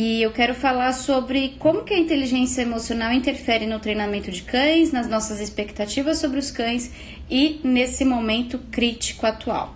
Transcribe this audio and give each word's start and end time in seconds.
e 0.00 0.22
eu 0.22 0.30
quero 0.30 0.54
falar 0.54 0.92
sobre 0.92 1.56
como 1.58 1.82
que 1.82 1.92
a 1.92 1.98
inteligência 1.98 2.62
emocional 2.62 3.12
interfere 3.12 3.66
no 3.66 3.80
treinamento 3.80 4.30
de 4.30 4.42
cães, 4.42 4.92
nas 4.92 5.08
nossas 5.08 5.40
expectativas 5.40 6.18
sobre 6.18 6.38
os 6.38 6.52
cães 6.52 6.92
e 7.28 7.60
nesse 7.64 8.04
momento 8.04 8.60
crítico 8.70 9.26
atual. 9.26 9.74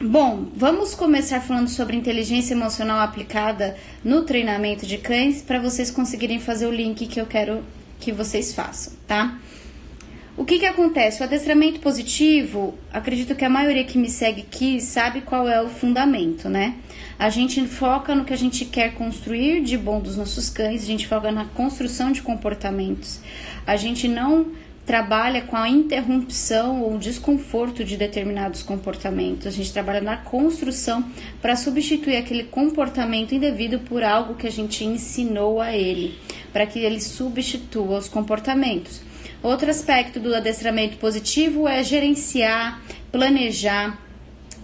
Bom, 0.00 0.48
vamos 0.56 0.94
começar 0.94 1.42
falando 1.42 1.68
sobre 1.68 1.94
inteligência 1.94 2.54
emocional 2.54 3.00
aplicada 3.00 3.76
no 4.02 4.22
treinamento 4.22 4.86
de 4.86 4.96
cães 4.96 5.42
para 5.42 5.60
vocês 5.60 5.90
conseguirem 5.90 6.40
fazer 6.40 6.66
o 6.66 6.72
link 6.72 7.06
que 7.06 7.20
eu 7.20 7.26
quero 7.26 7.62
que 7.98 8.12
vocês 8.12 8.54
façam, 8.54 8.94
tá? 9.06 9.38
O 10.40 10.44
que 10.46 10.58
que 10.58 10.64
acontece? 10.64 11.20
O 11.20 11.24
adestramento 11.24 11.80
positivo, 11.80 12.72
acredito 12.90 13.34
que 13.34 13.44
a 13.44 13.48
maioria 13.50 13.84
que 13.84 13.98
me 13.98 14.08
segue 14.08 14.40
aqui 14.40 14.80
sabe 14.80 15.20
qual 15.20 15.46
é 15.46 15.60
o 15.60 15.68
fundamento, 15.68 16.48
né? 16.48 16.76
A 17.18 17.28
gente 17.28 17.66
foca 17.66 18.14
no 18.14 18.24
que 18.24 18.32
a 18.32 18.38
gente 18.38 18.64
quer 18.64 18.94
construir 18.94 19.60
de 19.60 19.76
bom 19.76 20.00
dos 20.00 20.16
nossos 20.16 20.48
cães, 20.48 20.82
a 20.82 20.86
gente 20.86 21.06
foca 21.06 21.30
na 21.30 21.44
construção 21.44 22.10
de 22.10 22.22
comportamentos. 22.22 23.20
A 23.66 23.76
gente 23.76 24.08
não 24.08 24.46
trabalha 24.86 25.42
com 25.42 25.58
a 25.58 25.68
interrupção 25.68 26.80
ou 26.80 26.96
desconforto 26.96 27.84
de 27.84 27.98
determinados 27.98 28.62
comportamentos. 28.62 29.46
A 29.46 29.50
gente 29.50 29.70
trabalha 29.70 30.00
na 30.00 30.16
construção 30.16 31.04
para 31.42 31.54
substituir 31.54 32.16
aquele 32.16 32.44
comportamento 32.44 33.34
indevido 33.34 33.80
por 33.80 34.02
algo 34.02 34.36
que 34.36 34.46
a 34.46 34.50
gente 34.50 34.86
ensinou 34.86 35.60
a 35.60 35.76
ele, 35.76 36.18
para 36.50 36.64
que 36.64 36.78
ele 36.78 36.98
substitua 36.98 37.98
os 37.98 38.08
comportamentos. 38.08 39.09
Outro 39.42 39.70
aspecto 39.70 40.20
do 40.20 40.34
adestramento 40.34 40.98
positivo 40.98 41.66
é 41.66 41.82
gerenciar, 41.82 42.80
planejar 43.10 43.98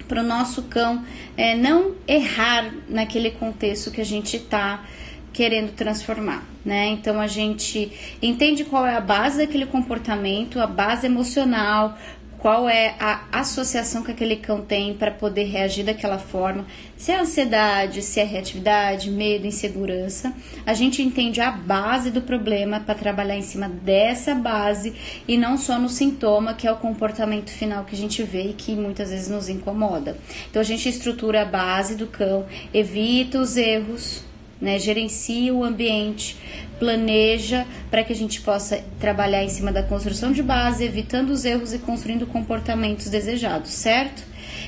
para 0.06 0.20
o 0.20 0.24
nosso 0.24 0.64
cão 0.64 1.04
é, 1.36 1.54
não 1.54 1.94
errar 2.06 2.72
naquele 2.88 3.30
contexto 3.30 3.90
que 3.90 4.00
a 4.00 4.04
gente 4.04 4.36
está 4.36 4.84
querendo 5.32 5.72
transformar, 5.72 6.42
né? 6.64 6.88
Então 6.88 7.20
a 7.20 7.26
gente 7.26 7.92
entende 8.22 8.64
qual 8.64 8.86
é 8.86 8.96
a 8.96 9.00
base 9.00 9.38
daquele 9.38 9.66
comportamento, 9.66 10.58
a 10.58 10.66
base 10.66 11.06
emocional, 11.06 11.98
qual 12.46 12.68
é 12.68 12.94
a 13.00 13.40
associação 13.40 14.04
que 14.04 14.12
aquele 14.12 14.36
cão 14.36 14.60
tem 14.60 14.94
para 14.94 15.10
poder 15.10 15.46
reagir 15.46 15.84
daquela 15.84 16.16
forma, 16.16 16.64
se 16.96 17.10
é 17.10 17.18
ansiedade, 17.18 18.02
se 18.02 18.20
é 18.20 18.24
reatividade, 18.24 19.10
medo, 19.10 19.48
insegurança. 19.48 20.32
A 20.64 20.72
gente 20.72 21.02
entende 21.02 21.40
a 21.40 21.50
base 21.50 22.08
do 22.08 22.22
problema 22.22 22.78
para 22.78 22.94
trabalhar 22.94 23.34
em 23.34 23.42
cima 23.42 23.68
dessa 23.68 24.32
base 24.32 24.94
e 25.26 25.36
não 25.36 25.58
só 25.58 25.76
no 25.76 25.88
sintoma, 25.88 26.54
que 26.54 26.68
é 26.68 26.72
o 26.72 26.76
comportamento 26.76 27.50
final 27.50 27.82
que 27.82 27.96
a 27.96 27.98
gente 27.98 28.22
vê 28.22 28.50
e 28.50 28.52
que 28.52 28.76
muitas 28.76 29.10
vezes 29.10 29.28
nos 29.28 29.48
incomoda. 29.48 30.16
Então 30.48 30.62
a 30.62 30.64
gente 30.64 30.88
estrutura 30.88 31.42
a 31.42 31.44
base 31.44 31.96
do 31.96 32.06
cão, 32.06 32.46
evita 32.72 33.40
os 33.40 33.56
erros, 33.56 34.22
né? 34.60 34.78
Gerencia 34.78 35.52
o 35.54 35.64
ambiente, 35.64 36.36
planeja 36.78 37.66
para 37.90 38.04
que 38.04 38.12
a 38.12 38.16
gente 38.16 38.40
possa 38.40 38.84
trabalhar 38.98 39.42
em 39.42 39.48
cima 39.48 39.72
da 39.72 39.82
construção 39.82 40.32
de 40.32 40.42
base, 40.42 40.84
evitando 40.84 41.30
os 41.30 41.44
erros 41.44 41.72
e 41.72 41.78
construindo 41.78 42.26
comportamentos 42.26 43.08
desejados, 43.08 43.70
certo? 43.70 44.22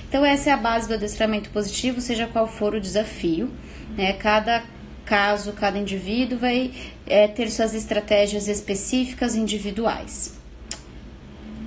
Então 0.08 0.24
essa 0.24 0.50
é 0.50 0.52
a 0.52 0.56
base 0.56 0.88
do 0.88 0.94
adestramento 0.94 1.50
positivo, 1.50 2.00
seja 2.00 2.26
qual 2.26 2.46
for 2.46 2.74
o 2.74 2.80
desafio, 2.80 3.50
né? 3.96 4.12
Cada 4.12 4.62
caso, 5.04 5.52
cada 5.52 5.78
indivíduo 5.78 6.38
vai 6.38 6.70
é, 7.06 7.26
ter 7.26 7.50
suas 7.50 7.74
estratégias 7.74 8.46
específicas 8.46 9.34
individuais. 9.34 10.38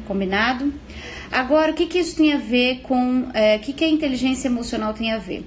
Combinado? 0.08 0.72
Agora, 1.32 1.72
o 1.72 1.74
que, 1.74 1.88
que 1.88 1.98
isso 1.98 2.18
tem 2.18 2.34
a 2.34 2.38
ver 2.38 2.82
com. 2.82 3.30
É, 3.34 3.56
o 3.56 3.60
que, 3.60 3.74
que 3.74 3.84
a 3.84 3.90
inteligência 3.90 4.48
emocional 4.48 4.94
tem 4.94 5.12
a 5.12 5.18
ver? 5.18 5.46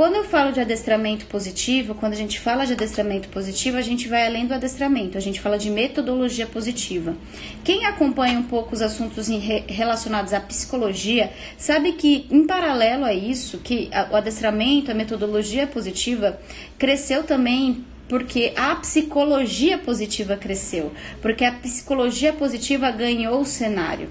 Quando 0.00 0.14
eu 0.14 0.24
falo 0.24 0.50
de 0.50 0.58
adestramento 0.58 1.26
positivo, 1.26 1.94
quando 1.94 2.14
a 2.14 2.16
gente 2.16 2.40
fala 2.40 2.64
de 2.64 2.72
adestramento 2.72 3.28
positivo, 3.28 3.76
a 3.76 3.82
gente 3.82 4.08
vai 4.08 4.26
além 4.26 4.46
do 4.46 4.54
adestramento, 4.54 5.18
a 5.18 5.20
gente 5.20 5.38
fala 5.38 5.58
de 5.58 5.68
metodologia 5.68 6.46
positiva. 6.46 7.14
Quem 7.62 7.84
acompanha 7.84 8.38
um 8.38 8.44
pouco 8.44 8.74
os 8.74 8.80
assuntos 8.80 9.28
relacionados 9.68 10.32
à 10.32 10.40
psicologia, 10.40 11.30
sabe 11.58 11.92
que 11.92 12.26
em 12.30 12.46
paralelo 12.46 13.04
a 13.04 13.12
isso, 13.12 13.58
que 13.58 13.90
o 14.10 14.16
adestramento, 14.16 14.90
a 14.90 14.94
metodologia 14.94 15.66
positiva 15.66 16.40
cresceu 16.78 17.22
também 17.22 17.84
porque 18.10 18.52
a 18.56 18.74
psicologia 18.74 19.78
positiva 19.78 20.36
cresceu, 20.36 20.92
porque 21.22 21.44
a 21.44 21.52
psicologia 21.52 22.32
positiva 22.32 22.90
ganhou 22.90 23.40
o 23.40 23.46
cenário, 23.46 24.08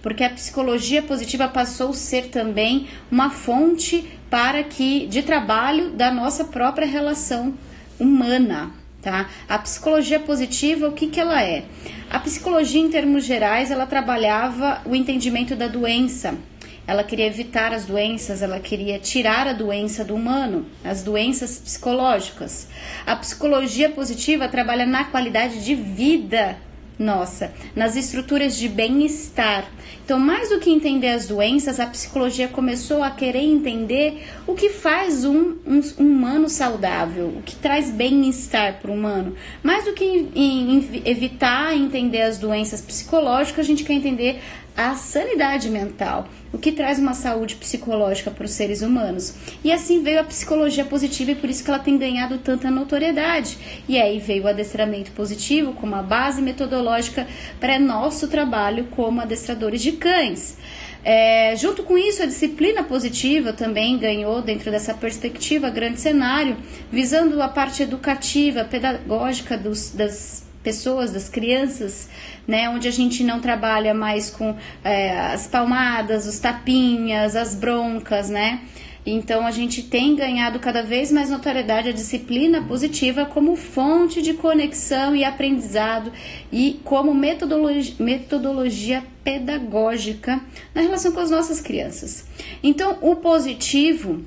porque 0.00 0.24
a 0.24 0.30
psicologia 0.30 1.02
positiva 1.02 1.46
passou 1.46 1.90
a 1.90 1.94
ser 1.94 2.28
também 2.28 2.88
uma 3.10 3.28
fonte 3.28 4.08
para 4.30 4.64
que 4.64 5.06
de 5.06 5.22
trabalho 5.22 5.90
da 5.90 6.10
nossa 6.10 6.46
própria 6.46 6.86
relação 6.86 7.52
humana, 8.00 8.70
tá? 9.02 9.28
A 9.46 9.58
psicologia 9.58 10.18
positiva, 10.18 10.88
o 10.88 10.92
que 10.92 11.08
que 11.08 11.20
ela 11.20 11.42
é? 11.42 11.64
A 12.08 12.18
psicologia 12.18 12.80
em 12.80 12.88
termos 12.88 13.22
gerais, 13.22 13.70
ela 13.70 13.84
trabalhava 13.84 14.80
o 14.86 14.94
entendimento 14.94 15.54
da 15.54 15.66
doença. 15.66 16.38
Ela 16.86 17.04
queria 17.04 17.26
evitar 17.26 17.72
as 17.72 17.84
doenças, 17.84 18.42
ela 18.42 18.58
queria 18.58 18.98
tirar 18.98 19.46
a 19.46 19.52
doença 19.52 20.04
do 20.04 20.14
humano, 20.14 20.66
as 20.84 21.02
doenças 21.02 21.58
psicológicas. 21.58 22.66
A 23.06 23.14
psicologia 23.16 23.88
positiva 23.90 24.48
trabalha 24.48 24.84
na 24.84 25.04
qualidade 25.04 25.64
de 25.64 25.74
vida 25.74 26.58
nossa, 26.98 27.52
nas 27.74 27.96
estruturas 27.96 28.56
de 28.56 28.68
bem-estar. 28.68 29.66
Então, 30.04 30.18
mais 30.18 30.50
do 30.50 30.58
que 30.58 30.70
entender 30.70 31.08
as 31.08 31.26
doenças, 31.26 31.80
a 31.80 31.86
psicologia 31.86 32.48
começou 32.48 33.02
a 33.02 33.10
querer 33.10 33.42
entender 33.42 34.26
o 34.46 34.54
que 34.54 34.68
faz 34.68 35.24
um, 35.24 35.56
um, 35.66 35.80
um 35.98 36.06
humano 36.06 36.48
saudável, 36.48 37.28
o 37.36 37.42
que 37.42 37.56
traz 37.56 37.90
bem-estar 37.90 38.78
para 38.80 38.90
o 38.90 38.94
humano. 38.94 39.34
Mais 39.62 39.84
do 39.84 39.92
que 39.92 40.04
em, 40.04 40.76
em 40.76 41.02
evitar 41.04 41.74
entender 41.74 42.22
as 42.22 42.38
doenças 42.38 42.80
psicológicas, 42.80 43.64
a 43.64 43.68
gente 43.68 43.84
quer 43.84 43.94
entender 43.94 44.40
a 44.76 44.94
sanidade 44.94 45.68
mental, 45.68 46.26
o 46.52 46.58
que 46.58 46.72
traz 46.72 46.98
uma 46.98 47.14
saúde 47.14 47.56
psicológica 47.56 48.30
para 48.30 48.44
os 48.44 48.52
seres 48.52 48.82
humanos. 48.82 49.34
E 49.62 49.70
assim 49.70 50.02
veio 50.02 50.20
a 50.20 50.24
psicologia 50.24 50.84
positiva 50.84 51.32
e 51.32 51.34
por 51.34 51.50
isso 51.50 51.62
que 51.62 51.70
ela 51.70 51.78
tem 51.78 51.98
ganhado 51.98 52.38
tanta 52.38 52.70
notoriedade. 52.70 53.58
E 53.88 54.00
aí 54.00 54.18
veio 54.18 54.44
o 54.44 54.48
adestramento 54.48 55.12
positivo 55.12 55.72
como 55.74 55.94
a 55.94 56.02
base 56.02 56.40
metodológica 56.40 57.26
para 57.60 57.78
nosso 57.78 58.28
trabalho 58.28 58.86
como 58.90 59.20
adestradores 59.20 59.82
de 59.82 59.92
cães. 59.92 60.56
É, 61.04 61.56
junto 61.56 61.82
com 61.82 61.98
isso, 61.98 62.22
a 62.22 62.26
disciplina 62.26 62.84
positiva 62.84 63.52
também 63.52 63.98
ganhou, 63.98 64.40
dentro 64.40 64.70
dessa 64.70 64.94
perspectiva, 64.94 65.68
grande 65.68 66.00
cenário, 66.00 66.56
visando 66.92 67.42
a 67.42 67.48
parte 67.48 67.82
educativa, 67.82 68.64
pedagógica 68.64 69.58
dos, 69.58 69.90
das 69.90 70.41
pessoas, 70.62 71.10
das 71.10 71.28
crianças, 71.28 72.08
né? 72.46 72.68
Onde 72.68 72.88
a 72.88 72.92
gente 72.92 73.22
não 73.24 73.40
trabalha 73.40 73.92
mais 73.92 74.30
com 74.30 74.56
é, 74.84 75.18
as 75.18 75.46
palmadas, 75.46 76.26
os 76.26 76.38
tapinhas, 76.38 77.36
as 77.36 77.54
broncas, 77.54 78.30
né? 78.30 78.60
Então 79.04 79.44
a 79.44 79.50
gente 79.50 79.82
tem 79.82 80.14
ganhado 80.14 80.60
cada 80.60 80.82
vez 80.82 81.10
mais 81.10 81.28
notoriedade 81.28 81.88
a 81.88 81.92
disciplina 81.92 82.62
positiva 82.62 83.24
como 83.24 83.56
fonte 83.56 84.22
de 84.22 84.34
conexão 84.34 85.14
e 85.16 85.24
aprendizado 85.24 86.12
e 86.52 86.80
como 86.84 87.12
metodologia, 87.12 87.94
metodologia 87.98 89.02
pedagógica 89.24 90.40
na 90.72 90.82
relação 90.82 91.10
com 91.10 91.18
as 91.18 91.30
nossas 91.30 91.60
crianças. 91.60 92.24
Então 92.62 92.98
o 93.00 93.16
positivo 93.16 94.22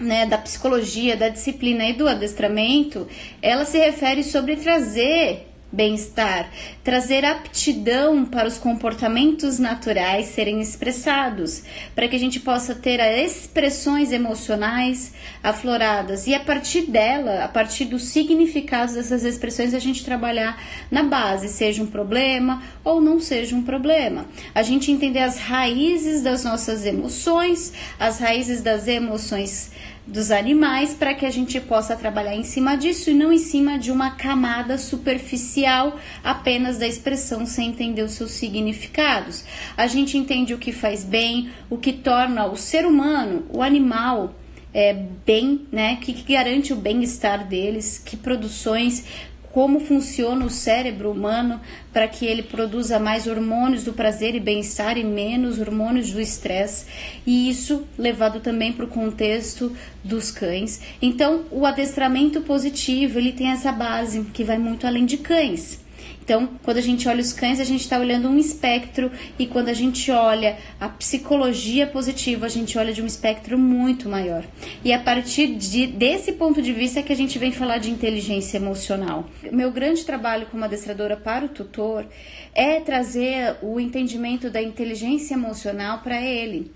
né, 0.00 0.26
da 0.26 0.38
psicologia, 0.38 1.16
da 1.16 1.28
disciplina 1.28 1.84
e 1.84 1.92
do 1.92 2.08
adestramento, 2.08 3.06
ela 3.40 3.64
se 3.64 3.78
refere 3.78 4.24
sobre 4.24 4.56
trazer 4.56 5.49
bem-estar, 5.72 6.50
trazer 6.82 7.24
aptidão 7.24 8.24
para 8.24 8.48
os 8.48 8.58
comportamentos 8.58 9.58
naturais 9.58 10.26
serem 10.26 10.60
expressados, 10.60 11.62
para 11.94 12.08
que 12.08 12.16
a 12.16 12.18
gente 12.18 12.40
possa 12.40 12.74
ter 12.74 13.00
expressões 13.00 14.12
emocionais 14.12 15.12
afloradas 15.42 16.26
e 16.26 16.34
a 16.34 16.40
partir 16.40 16.82
dela, 16.82 17.44
a 17.44 17.48
partir 17.48 17.84
dos 17.84 18.04
significados 18.04 18.94
dessas 18.94 19.24
expressões, 19.24 19.74
a 19.74 19.78
gente 19.78 20.04
trabalhar 20.04 20.60
na 20.90 21.02
base, 21.02 21.48
seja 21.48 21.82
um 21.82 21.86
problema 21.86 22.62
ou 22.82 23.00
não 23.00 23.20
seja 23.20 23.54
um 23.54 23.62
problema. 23.62 24.26
A 24.54 24.62
gente 24.62 24.90
entender 24.90 25.20
as 25.20 25.38
raízes 25.38 26.22
das 26.22 26.44
nossas 26.44 26.84
emoções, 26.84 27.72
as 27.98 28.18
raízes 28.18 28.62
das 28.62 28.88
emoções 28.88 29.70
dos 30.10 30.32
animais 30.32 30.92
para 30.92 31.14
que 31.14 31.24
a 31.24 31.30
gente 31.30 31.60
possa 31.60 31.96
trabalhar 31.96 32.34
em 32.34 32.42
cima 32.42 32.76
disso 32.76 33.10
e 33.10 33.14
não 33.14 33.32
em 33.32 33.38
cima 33.38 33.78
de 33.78 33.92
uma 33.92 34.10
camada 34.10 34.76
superficial 34.76 35.96
apenas 36.22 36.78
da 36.78 36.86
expressão 36.86 37.46
sem 37.46 37.68
entender 37.68 38.02
os 38.02 38.12
seus 38.12 38.32
significados. 38.32 39.44
A 39.76 39.86
gente 39.86 40.18
entende 40.18 40.52
o 40.52 40.58
que 40.58 40.72
faz 40.72 41.04
bem, 41.04 41.50
o 41.70 41.78
que 41.78 41.92
torna 41.92 42.46
o 42.46 42.56
ser 42.56 42.84
humano, 42.84 43.46
o 43.50 43.62
animal, 43.62 44.34
é, 44.74 44.92
bem, 45.24 45.66
né? 45.70 45.96
Que, 45.96 46.12
que 46.12 46.32
garante 46.32 46.72
o 46.72 46.76
bem-estar 46.76 47.46
deles, 47.46 47.98
que 48.04 48.16
produções 48.16 49.04
como 49.52 49.80
funciona 49.80 50.44
o 50.44 50.50
cérebro 50.50 51.10
humano 51.10 51.60
para 51.92 52.06
que 52.06 52.24
ele 52.24 52.42
produza 52.42 52.98
mais 52.98 53.26
hormônios 53.26 53.82
do 53.82 53.92
prazer 53.92 54.34
e 54.34 54.40
bem-estar 54.40 54.96
e 54.96 55.04
menos 55.04 55.58
hormônios 55.58 56.12
do 56.12 56.20
estresse, 56.20 56.86
e 57.26 57.48
isso 57.48 57.84
levado 57.98 58.40
também 58.40 58.72
para 58.72 58.84
o 58.84 58.88
contexto 58.88 59.76
dos 60.04 60.30
cães. 60.30 60.80
Então, 61.02 61.44
o 61.50 61.66
adestramento 61.66 62.40
positivo 62.42 63.18
ele 63.18 63.32
tem 63.32 63.48
essa 63.48 63.72
base 63.72 64.22
que 64.32 64.44
vai 64.44 64.58
muito 64.58 64.86
além 64.86 65.04
de 65.04 65.18
cães. 65.18 65.80
Então, 66.30 66.48
quando 66.62 66.76
a 66.76 66.80
gente 66.80 67.08
olha 67.08 67.20
os 67.20 67.32
cães, 67.32 67.58
a 67.58 67.64
gente 67.64 67.80
está 67.80 67.98
olhando 67.98 68.28
um 68.28 68.38
espectro, 68.38 69.10
e 69.36 69.48
quando 69.48 69.68
a 69.68 69.74
gente 69.74 70.12
olha 70.12 70.56
a 70.78 70.88
psicologia 70.88 71.88
positiva, 71.88 72.46
a 72.46 72.48
gente 72.48 72.78
olha 72.78 72.92
de 72.92 73.02
um 73.02 73.06
espectro 73.06 73.58
muito 73.58 74.08
maior. 74.08 74.44
E 74.84 74.92
a 74.92 75.00
partir 75.00 75.56
de, 75.56 75.88
desse 75.88 76.30
ponto 76.30 76.62
de 76.62 76.72
vista 76.72 77.00
é 77.00 77.02
que 77.02 77.12
a 77.12 77.16
gente 77.16 77.36
vem 77.36 77.50
falar 77.50 77.78
de 77.78 77.90
inteligência 77.90 78.58
emocional. 78.58 79.28
Meu 79.50 79.72
grande 79.72 80.04
trabalho 80.04 80.46
como 80.46 80.64
adestradora 80.64 81.16
para 81.16 81.46
o 81.46 81.48
tutor 81.48 82.06
é 82.54 82.78
trazer 82.78 83.56
o 83.60 83.80
entendimento 83.80 84.48
da 84.48 84.62
inteligência 84.62 85.34
emocional 85.34 85.98
para 85.98 86.22
ele. 86.22 86.70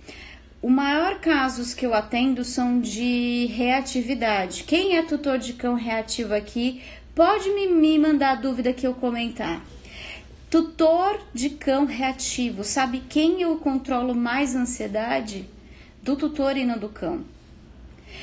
O 0.61 0.71
maior 0.71 1.21
casos 1.21 1.75
que 1.75 1.85
eu 1.85 1.95
atendo 1.95 2.43
são 2.43 2.81
de 2.81 3.47
reatividade. 3.55 4.65
Quem 4.65 4.97
é 4.97 5.03
tutor 5.03 5.39
de 5.39 5.53
cão 5.53 5.75
reativo 5.75 6.35
aqui 6.35 6.81
Pode 7.15 7.49
me, 7.51 7.69
me 7.69 7.97
mandar 7.97 8.41
dúvida 8.41 8.73
que 8.73 8.85
eu 8.85 8.93
comentar. 8.93 9.65
Tutor 10.51 11.21
de 11.33 11.51
cão 11.51 11.85
reativo, 11.85 12.65
sabe 12.65 13.05
quem 13.09 13.41
eu 13.41 13.57
controlo 13.57 14.15
mais 14.15 14.57
ansiedade? 14.57 15.49
Do 16.03 16.17
tutor 16.17 16.57
e 16.57 16.65
não 16.65 16.77
do 16.77 16.89
cão. 16.89 17.25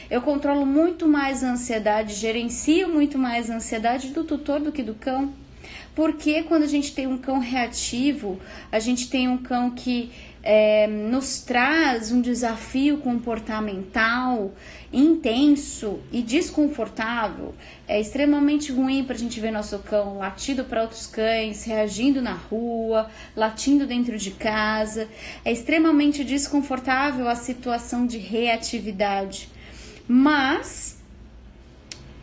Eu 0.09 0.21
controlo 0.21 0.65
muito 0.65 1.07
mais 1.07 1.41
a 1.41 1.51
ansiedade, 1.51 2.15
gerencio 2.15 2.89
muito 2.89 3.17
mais 3.17 3.49
a 3.49 3.55
ansiedade 3.55 4.09
do 4.09 4.25
tutor 4.25 4.59
do 4.59 4.73
que 4.73 4.83
do 4.83 4.93
cão. 4.93 5.33
Porque 5.95 6.43
quando 6.43 6.63
a 6.63 6.67
gente 6.67 6.93
tem 6.93 7.07
um 7.07 7.17
cão 7.17 7.39
reativo, 7.39 8.39
a 8.71 8.79
gente 8.79 9.09
tem 9.09 9.27
um 9.27 9.37
cão 9.37 9.71
que 9.71 10.11
é, 10.43 10.87
nos 10.87 11.41
traz 11.41 12.11
um 12.11 12.21
desafio 12.21 12.97
comportamental 12.97 14.53
intenso 14.91 15.99
e 16.11 16.21
desconfortável. 16.21 17.53
É 17.87 17.99
extremamente 17.99 18.71
ruim 18.71 19.03
para 19.03 19.15
a 19.15 19.19
gente 19.19 19.39
ver 19.39 19.51
nosso 19.51 19.77
cão 19.79 20.17
latindo 20.17 20.63
para 20.63 20.81
outros 20.81 21.07
cães, 21.07 21.63
reagindo 21.63 22.21
na 22.21 22.33
rua, 22.33 23.09
latindo 23.35 23.85
dentro 23.85 24.17
de 24.17 24.31
casa. 24.31 25.07
É 25.45 25.51
extremamente 25.51 26.23
desconfortável 26.23 27.27
a 27.27 27.35
situação 27.35 28.05
de 28.05 28.17
reatividade. 28.17 29.49
Mas 30.07 31.00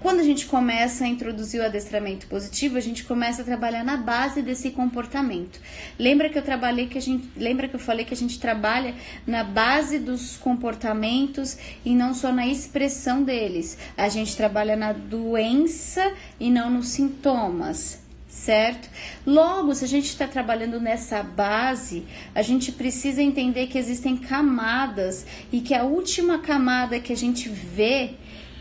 quando 0.00 0.21
a 0.21 0.23
gente 0.23 0.47
começa 0.47 1.05
a 1.05 1.09
introduzir 1.09 1.61
o 1.61 1.65
adestramento 1.65 2.27
positivo, 2.27 2.77
a 2.77 2.81
gente 2.81 3.05
começa 3.05 3.43
a 3.43 3.45
trabalhar 3.45 3.85
na 3.85 3.97
base 3.97 4.43
desse 4.43 4.71
comportamento. 4.71 5.61
Lembra 5.99 6.29
que 6.29 6.39
eu 6.39 6.43
trabalhei 6.43 6.87
que 6.87 6.99
a 6.99 7.03
gente, 7.03 7.29
lembra 7.37 7.69
que 7.69 7.75
eu 7.75 7.81
falei 7.81 8.05
que 8.05 8.15
a 8.15 8.17
gente 8.17 8.39
trabalha 8.39 8.95
na 9.27 9.43
base 9.43 9.99
dos 9.99 10.37
comportamentos 10.37 11.59
e 11.85 11.95
não 11.95 12.15
só 12.15 12.33
na 12.33 12.47
expressão 12.47 13.23
deles. 13.23 13.77
A 13.97 14.09
gente 14.09 14.37
trabalha 14.37 14.77
na 14.77 14.93
doença 14.93 16.12
e 16.39 16.51
não 16.51 16.71
nos 16.71 16.89
sintomas 16.89 18.06
certo? 18.39 18.89
Logo, 19.27 19.75
se 19.75 19.85
a 19.85 19.89
gente 19.89 20.06
está 20.06 20.27
trabalhando 20.27 20.81
nessa 20.81 21.23
base, 21.23 22.05
a 22.35 22.41
gente 22.41 22.71
precisa 22.71 23.21
entender 23.21 23.67
que 23.67 23.77
existem 23.77 24.17
camadas 24.17 25.27
e 25.51 25.61
que 25.61 25.75
a 25.75 25.83
última 25.83 26.39
camada 26.39 27.01
que 27.01 27.12
a 27.12 27.17
gente 27.17 27.49
vê 27.49 28.15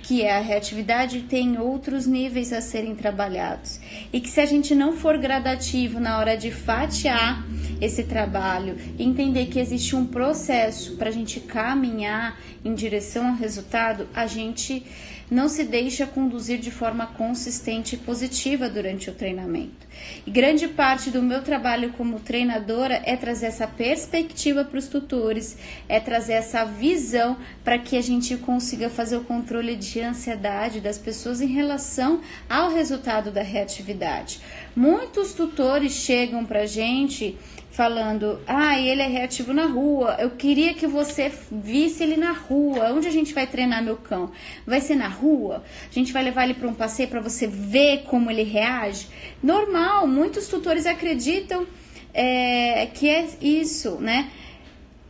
que 0.08 0.22
é 0.22 0.38
a 0.38 0.40
reatividade, 0.40 1.24
tem 1.24 1.60
outros 1.60 2.08
níveis 2.08 2.54
a 2.54 2.62
serem 2.62 2.96
trabalhados. 2.96 3.78
E 4.14 4.22
que 4.22 4.30
se 4.30 4.40
a 4.40 4.46
gente 4.46 4.74
não 4.74 4.94
for 4.94 5.18
gradativo 5.18 6.00
na 6.00 6.18
hora 6.18 6.38
de 6.38 6.50
fatiar 6.50 7.46
esse 7.82 8.06
trabalho, 8.06 8.78
entender 8.98 9.48
que 9.48 9.60
existe 9.60 9.98
um 9.98 10.06
processo 10.06 10.96
para 10.96 11.10
a 11.10 11.12
gente 11.12 11.42
caminhar 11.42 12.40
em 12.64 12.74
direção 12.74 13.28
ao 13.28 13.36
resultado, 13.36 14.08
a 14.16 14.26
gente 14.28 14.82
não 15.30 15.50
se 15.50 15.64
deixa 15.64 16.08
conduzir 16.08 16.60
de 16.60 16.72
forma 16.72 17.06
consistente 17.06 17.96
e 17.96 17.98
positiva 17.98 18.70
durante 18.70 19.10
o 19.10 19.14
treinamento. 19.14 19.88
E 20.26 20.32
grande 20.32 20.68
parte 20.68 21.10
do 21.10 21.22
meu 21.22 21.42
trabalho 21.42 21.92
como 21.94 22.20
treinadora 22.20 23.02
é 23.06 23.16
trazer 23.16 23.48
essa 23.48 23.68
perspectiva 23.68 24.64
para 24.64 24.80
os 24.80 24.88
tutores, 24.88 25.58
é 25.90 26.00
trazer 26.00 26.34
essa 26.34 26.64
visão 26.64 27.38
para 27.64 27.78
que 27.78 27.98
a 27.98 28.02
gente 28.02 28.38
consiga 28.38 28.90
fazer 28.90 29.18
o 29.18 29.24
controle 29.24 29.76
de 29.76 30.00
ansiedade 30.00 30.80
das 30.80 30.98
pessoas 30.98 31.42
em 31.42 31.48
relação 31.48 32.22
ao 32.50 32.72
resultado 32.72 33.32
da 33.32 33.42
reatividade. 33.42 34.40
Muitos 34.76 35.34
tutores 35.34 35.94
chegam 35.94 36.46
para 36.46 36.62
a 36.62 36.68
gente 36.68 37.38
falando: 37.78 38.40
ah, 38.48 38.80
ele 38.80 39.04
é 39.04 39.08
reativo 39.08 39.54
na 39.54 39.68
rua. 39.68 40.18
Eu 40.20 40.32
queria 40.32 40.74
que 40.74 40.88
você 40.88 41.32
visse 41.52 42.02
ele 42.02 42.18
na 42.18 42.32
rua. 42.32 42.92
Onde 42.92 43.08
a 43.08 43.12
gente 43.12 43.36
vai 43.36 43.46
treinar 43.46 43.84
meu 43.84 43.96
cão? 43.96 44.32
Vai 44.66 44.82
ser 44.82 44.96
na 44.96 45.08
rua? 45.08 45.64
A 45.90 45.94
gente 45.94 46.12
vai 46.12 46.24
levar 46.24 46.46
ele 46.46 46.56
para 46.56 46.68
um 46.68 46.74
passeio 46.74 47.08
para 47.08 47.22
você 47.22 47.46
ver 47.46 48.04
como 48.08 48.32
ele 48.32 48.42
reage? 48.42 49.08
Normal, 49.44 50.08
muitos 50.08 50.48
tutores 50.48 50.88
acreditam 50.88 51.68
é, 52.12 52.88
que 52.88 53.08
é 53.08 53.28
isso, 53.40 53.98
né? 54.02 54.32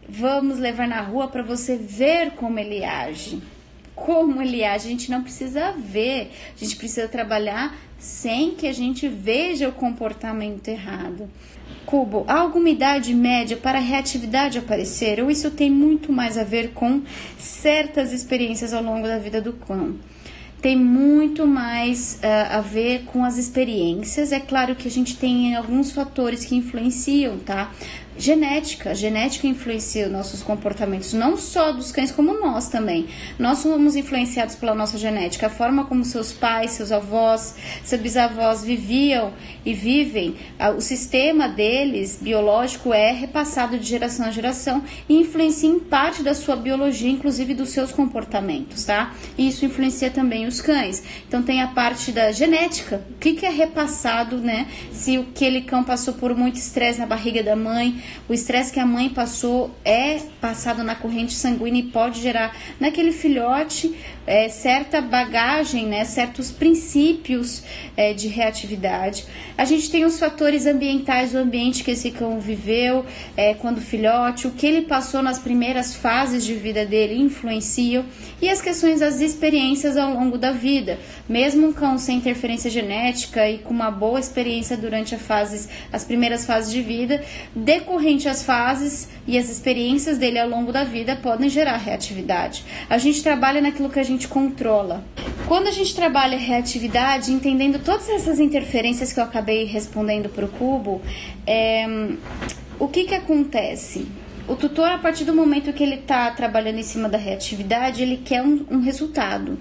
Vamos 0.09 0.59
levar 0.59 0.89
na 0.89 0.99
rua 0.99 1.29
para 1.29 1.43
você 1.43 1.77
ver 1.77 2.31
como 2.31 2.59
ele 2.59 2.83
age. 2.83 3.41
Como 3.95 4.41
ele 4.41 4.63
age, 4.63 4.87
a 4.87 4.91
gente 4.91 5.09
não 5.09 5.23
precisa 5.23 5.71
ver, 5.71 6.31
a 6.55 6.59
gente 6.59 6.75
precisa 6.75 7.07
trabalhar 7.07 7.75
sem 7.97 8.51
que 8.51 8.67
a 8.67 8.73
gente 8.73 9.07
veja 9.07 9.69
o 9.69 9.71
comportamento 9.71 10.67
errado. 10.67 11.29
Cubo, 11.87 12.25
há 12.27 12.41
alguma 12.41 12.69
idade 12.69 13.13
média 13.15 13.55
para 13.55 13.77
a 13.77 13.81
reatividade 13.81 14.57
aparecer? 14.57 15.23
Ou 15.23 15.31
isso 15.31 15.49
tem 15.49 15.71
muito 15.71 16.11
mais 16.11 16.37
a 16.37 16.43
ver 16.43 16.71
com 16.73 17.01
certas 17.39 18.11
experiências 18.11 18.73
ao 18.73 18.83
longo 18.83 19.07
da 19.07 19.17
vida 19.17 19.41
do 19.41 19.53
cão? 19.53 19.95
Tem 20.61 20.75
muito 20.75 21.47
mais 21.47 22.19
uh, 22.21 22.57
a 22.57 22.59
ver 22.59 23.03
com 23.05 23.23
as 23.23 23.37
experiências. 23.37 24.33
É 24.33 24.39
claro 24.41 24.75
que 24.75 24.85
a 24.85 24.91
gente 24.91 25.15
tem 25.15 25.55
alguns 25.55 25.93
fatores 25.93 26.43
que 26.43 26.57
influenciam, 26.57 27.37
tá? 27.37 27.71
Genética. 28.17 28.91
A 28.91 28.93
genética 28.93 29.47
influencia 29.47 30.09
nossos 30.09 30.41
comportamentos, 30.43 31.13
não 31.13 31.37
só 31.37 31.71
dos 31.71 31.91
cães, 31.91 32.11
como 32.11 32.33
nós 32.33 32.69
também. 32.69 33.07
Nós 33.37 33.59
somos 33.59 33.95
influenciados 33.95 34.55
pela 34.55 34.75
nossa 34.75 34.97
genética, 34.97 35.47
a 35.47 35.49
forma 35.49 35.85
como 35.85 36.03
seus 36.03 36.31
pais, 36.31 36.71
seus 36.71 36.91
avós, 36.91 37.55
seus 37.83 38.01
bisavós 38.01 38.63
viviam 38.63 39.33
e 39.65 39.73
vivem. 39.73 40.35
O 40.75 40.81
sistema 40.81 41.47
deles, 41.47 42.19
biológico, 42.21 42.93
é 42.93 43.11
repassado 43.11 43.77
de 43.77 43.85
geração 43.85 44.27
a 44.27 44.31
geração 44.31 44.83
e 45.07 45.15
influencia 45.15 45.69
em 45.69 45.79
parte 45.79 46.23
da 46.23 46.33
sua 46.33 46.55
biologia, 46.55 47.09
inclusive 47.09 47.53
dos 47.53 47.69
seus 47.69 47.91
comportamentos, 47.91 48.85
tá? 48.85 49.13
E 49.37 49.47
isso 49.47 49.65
influencia 49.65 50.09
também 50.09 50.45
os 50.45 50.61
cães. 50.61 51.03
Então 51.27 51.43
tem 51.43 51.61
a 51.61 51.67
parte 51.67 52.11
da 52.11 52.31
genética, 52.31 53.01
o 53.11 53.17
que, 53.19 53.33
que 53.33 53.45
é 53.45 53.49
repassado, 53.49 54.37
né? 54.37 54.67
Se 54.91 55.17
aquele 55.17 55.61
cão 55.61 55.83
passou 55.83 56.13
por 56.13 56.35
muito 56.35 56.55
estresse 56.55 56.99
na 56.99 57.05
barriga 57.05 57.43
da 57.43 57.55
mãe, 57.55 58.01
o 58.27 58.33
estresse 58.33 58.71
que 58.71 58.79
a 58.79 58.85
mãe 58.85 59.09
passou 59.09 59.75
é 59.83 60.19
passado 60.41 60.83
na 60.83 60.95
corrente 60.95 61.33
sanguínea 61.33 61.81
e 61.81 61.87
pode 61.87 62.21
gerar 62.21 62.55
naquele 62.79 63.11
filhote 63.11 63.95
é, 64.27 64.49
certa 64.49 64.99
bagagem, 64.99 65.87
né, 65.87 66.03
certos 66.03 66.51
princípios 66.51 67.63
é, 67.95 68.13
de 68.13 68.27
reatividade. 68.27 69.25
A 69.57 69.63
gente 69.63 69.89
tem 69.89 70.03
os 70.03 70.19
fatores 70.19 70.65
ambientais, 70.65 71.33
o 71.33 71.37
ambiente 71.37 71.83
que 71.83 71.91
esse 71.91 72.11
cão 72.11 72.39
viveu 72.39 73.05
é, 73.37 73.53
quando 73.53 73.79
filhote, 73.79 74.45
o 74.45 74.51
que 74.51 74.67
ele 74.67 74.81
passou 74.81 75.23
nas 75.23 75.39
primeiras 75.39 75.95
fases 75.95 76.43
de 76.43 76.53
vida 76.53 76.85
dele 76.85 77.15
influenciam 77.15 78.05
e 78.41 78.49
as 78.49 78.61
questões 78.61 78.99
das 78.99 79.21
experiências 79.21 79.95
ao 79.95 80.13
longo 80.13 80.37
da 80.37 80.51
vida. 80.51 80.99
Mesmo 81.27 81.67
um 81.67 81.73
cão 81.73 81.97
sem 81.97 82.17
interferência 82.17 82.69
genética 82.69 83.49
e 83.49 83.59
com 83.59 83.73
uma 83.73 83.89
boa 83.89 84.19
experiência 84.19 84.75
durante 84.75 85.15
a 85.15 85.17
fases, 85.17 85.69
as 85.91 86.03
primeiras 86.03 86.45
fases 86.45 86.71
de 86.71 86.81
vida, 86.81 87.23
decorrente 87.55 88.27
às 88.27 88.43
fases 88.43 89.09
e 89.25 89.37
as 89.37 89.49
experiências 89.49 90.17
dele 90.17 90.39
ao 90.39 90.49
longo 90.49 90.71
da 90.71 90.83
vida 90.83 91.15
podem 91.15 91.49
gerar 91.49 91.77
reatividade. 91.77 92.65
A 92.89 92.97
gente 92.97 93.23
trabalha 93.23 93.61
naquilo 93.61 93.89
que 93.89 93.99
a 93.99 94.03
gente 94.03 94.16
controla. 94.25 95.03
Quando 95.49 95.67
a 95.67 95.71
gente 95.71 95.93
trabalha 95.93 96.37
reatividade, 96.37 97.33
entendendo 97.33 97.77
todas 97.83 98.07
essas 98.07 98.39
interferências 98.39 99.11
que 99.11 99.19
eu 99.19 99.25
acabei 99.25 99.65
respondendo 99.65 100.29
para 100.29 100.45
o 100.45 100.47
cubo, 100.47 101.01
é, 101.45 101.85
o 102.79 102.87
que 102.87 103.03
que 103.03 103.15
acontece? 103.15 104.07
O 104.47 104.55
tutor, 104.55 104.87
a 104.87 104.97
partir 104.97 105.25
do 105.25 105.33
momento 105.33 105.73
que 105.73 105.83
ele 105.83 105.95
está 105.95 106.31
trabalhando 106.31 106.79
em 106.79 106.83
cima 106.83 107.09
da 107.09 107.17
reatividade, 107.17 108.01
ele 108.01 108.15
quer 108.15 108.41
um, 108.41 108.65
um 108.71 108.79
resultado 108.79 109.57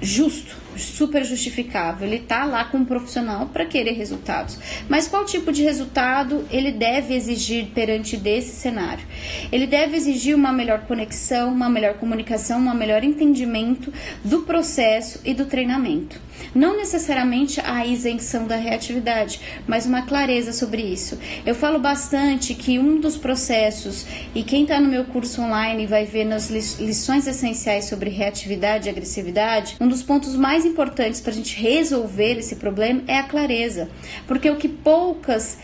justo, 0.00 0.56
super 0.80 1.24
justificável. 1.24 2.06
Ele 2.06 2.18
tá 2.18 2.44
lá 2.44 2.64
com 2.64 2.78
um 2.78 2.84
profissional 2.84 3.46
para 3.46 3.64
querer 3.64 3.92
resultados. 3.92 4.58
Mas 4.88 5.06
qual 5.06 5.24
tipo 5.24 5.52
de 5.52 5.62
resultado 5.62 6.44
ele 6.50 6.72
deve 6.72 7.14
exigir 7.14 7.66
perante 7.74 8.16
desse 8.16 8.54
cenário? 8.56 9.04
Ele 9.52 9.66
deve 9.66 9.96
exigir 9.96 10.34
uma 10.34 10.52
melhor 10.52 10.80
conexão, 10.80 11.52
uma 11.52 11.68
melhor 11.68 11.94
comunicação, 11.94 12.58
um 12.58 12.74
melhor 12.74 13.04
entendimento 13.04 13.92
do 14.24 14.42
processo 14.42 15.20
e 15.24 15.34
do 15.34 15.46
treinamento. 15.46 16.20
Não 16.54 16.76
necessariamente 16.76 17.60
a 17.60 17.86
isenção 17.86 18.46
da 18.46 18.56
reatividade, 18.56 19.40
mas 19.66 19.86
uma 19.86 20.02
clareza 20.02 20.52
sobre 20.52 20.82
isso. 20.82 21.18
Eu 21.44 21.54
falo 21.54 21.78
bastante 21.78 22.54
que 22.54 22.78
um 22.78 22.98
dos 22.98 23.16
processos, 23.16 24.06
e 24.34 24.42
quem 24.42 24.62
está 24.62 24.80
no 24.80 24.88
meu 24.88 25.04
curso 25.04 25.42
online 25.42 25.86
vai 25.86 26.04
ver 26.04 26.24
nas 26.24 26.50
lições 26.50 27.26
essenciais 27.26 27.84
sobre 27.84 28.10
reatividade 28.10 28.88
e 28.88 28.90
agressividade, 28.90 29.76
um 29.80 29.88
dos 29.88 30.02
pontos 30.02 30.34
mais 30.34 30.64
importantes 30.70 31.20
para 31.20 31.32
a 31.32 31.34
gente 31.34 31.60
resolver 31.60 32.38
esse 32.38 32.56
problema 32.56 33.02
é 33.06 33.18
a 33.18 33.24
clareza. 33.24 33.88
Porque 34.26 34.48
o 34.48 34.56
que 34.56 34.68
poucas 34.68 35.58